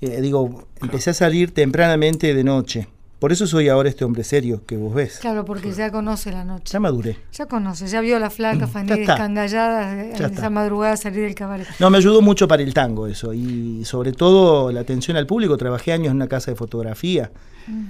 [0.00, 2.88] Eh, digo, empecé a salir tempranamente de noche.
[3.24, 5.18] Por eso soy ahora este hombre serio que vos ves.
[5.20, 6.72] Claro, porque ya conoce la noche.
[6.72, 7.16] Ya maduré.
[7.32, 11.66] Ya conoce, ya vio la flaca, fanera escangallada en esa madrugada salir del cabaret.
[11.78, 13.32] No, me ayudó mucho para el tango eso.
[13.32, 15.56] Y sobre todo la atención al público.
[15.56, 17.30] Trabajé años en una casa de fotografía.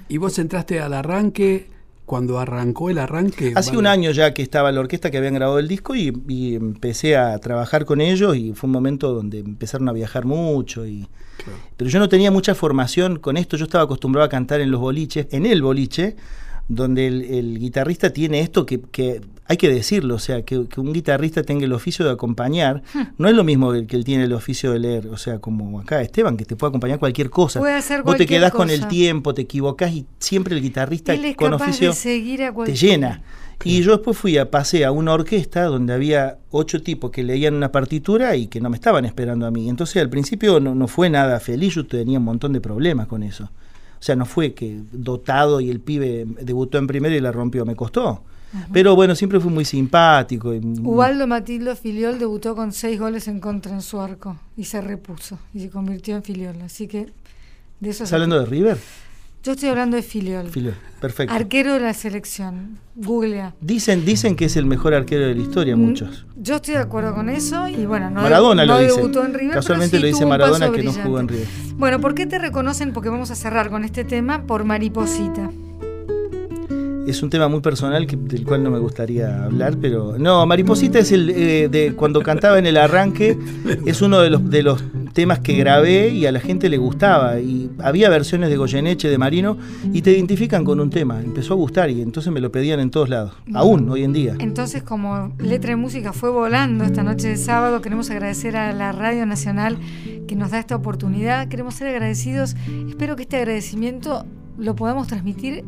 [0.08, 1.68] ¿Y vos entraste al arranque
[2.06, 3.52] cuando arrancó el arranque.
[3.54, 6.12] Hace un año ya que estaba la orquesta que habían grabado el disco y,
[6.54, 10.86] empecé a trabajar con ellos y fue un momento donde empezaron a viajar mucho.
[10.86, 11.08] Y,
[11.76, 14.80] Pero yo no tenía mucha formación con esto, yo estaba acostumbrado a cantar en los
[14.80, 16.16] boliches, en el boliche,
[16.68, 21.42] donde el, guitarrista tiene esto que, que, hay que decirlo, o sea, que, un guitarrista
[21.42, 23.02] tenga el oficio de acompañar, hmm.
[23.18, 25.80] no es lo mismo que, que, él tiene el oficio de leer, o sea, como
[25.80, 27.60] acá Esteban, que te puede acompañar cualquier cosa.
[27.60, 31.52] Puede hacer Vos te quedás con el tiempo, te equivocás y siempre el guitarrista con
[31.52, 33.22] oficio te llena.
[33.62, 37.54] Y yo después fui a pasé a una orquesta donde había ocho tipos que leían
[37.54, 39.68] una partitura y que no me estaban esperando a mí.
[39.68, 43.22] Entonces al principio no, no fue nada feliz, yo tenía un montón de problemas con
[43.22, 43.44] eso.
[43.44, 47.64] O sea, no fue que dotado y el pibe debutó en primero y la rompió,
[47.64, 48.22] me costó.
[48.72, 50.52] Pero bueno, siempre fue muy simpático.
[50.82, 55.38] Ubaldo Matildo Filiol debutó con seis goles en contra en su arco y se repuso
[55.52, 56.56] y se convirtió en Filiol.
[56.62, 57.06] Así que
[57.80, 58.04] de eso.
[58.04, 58.78] ¿Estás hablando de River?
[59.44, 60.48] Yo estoy hablando de Filiol.
[60.48, 61.34] Filiol, perfecto.
[61.34, 62.78] Arquero de la selección.
[62.94, 63.54] Googlea.
[63.60, 66.24] Dicen, dicen que es el mejor arquero de la historia, mm, muchos.
[66.36, 68.96] Yo estoy de acuerdo con eso y bueno, no, Maradona lo dice.
[68.96, 69.54] debutó en River.
[69.54, 71.46] Casualmente lo dice Maradona que no jugó en River.
[71.76, 72.94] Bueno, ¿por qué te reconocen?
[72.94, 75.50] Porque vamos a cerrar con este tema por Mariposita.
[77.06, 80.98] Es un tema muy personal que, del cual no me gustaría hablar, pero no, Mariposita
[80.98, 83.38] es el eh, de cuando cantaba en el arranque,
[83.86, 84.82] es uno de los, de los
[85.12, 87.40] temas que grabé y a la gente le gustaba.
[87.40, 89.56] Y había versiones de Goyeneche, de Marino,
[89.92, 91.20] y te identifican con un tema.
[91.20, 94.34] Empezó a gustar y entonces me lo pedían en todos lados, aún hoy en día.
[94.38, 98.92] Entonces, como letra y música fue volando esta noche de sábado, queremos agradecer a la
[98.92, 99.78] Radio Nacional
[100.26, 101.48] que nos da esta oportunidad.
[101.48, 102.56] Queremos ser agradecidos.
[102.88, 104.26] Espero que este agradecimiento
[104.58, 105.64] lo podamos transmitir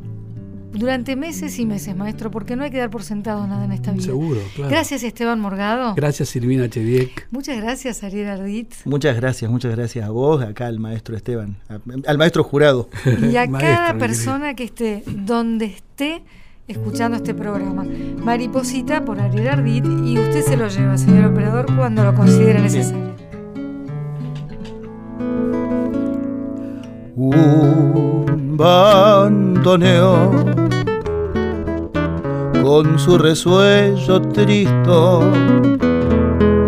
[0.79, 3.93] durante meses y meses, maestro, porque no hay que dar por sentado nada en esta
[3.93, 4.05] vida.
[4.05, 4.71] Seguro, claro.
[4.71, 5.95] Gracias, Esteban Morgado.
[5.95, 7.29] Gracias, Silvina Chediek.
[7.31, 8.73] Muchas gracias, Ariel Ardit.
[8.85, 11.57] Muchas gracias, muchas gracias a vos, acá al maestro Esteban,
[12.07, 12.89] al maestro jurado.
[13.31, 16.23] Y a cada persona que esté donde esté
[16.69, 17.85] escuchando este programa.
[18.23, 23.15] Mariposita por Ariel Ardit y usted se lo lleva, señor operador, cuando lo considere necesario.
[27.15, 30.31] Un bandoneo
[32.63, 35.23] con su resuello tristo,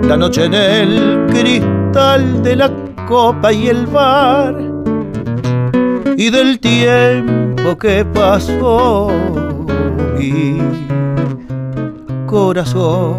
[0.03, 2.71] la noche en el cristal de la
[3.09, 4.55] copa y el bar,
[6.17, 9.09] y del tiempo que pasó
[10.19, 10.59] mi
[12.27, 13.19] corazón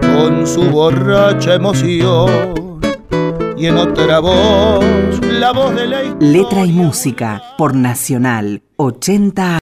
[0.00, 2.69] con su borracha emoción
[3.60, 4.82] y en otra voz,
[5.30, 9.58] la voz de la Letra y música por Nacional 80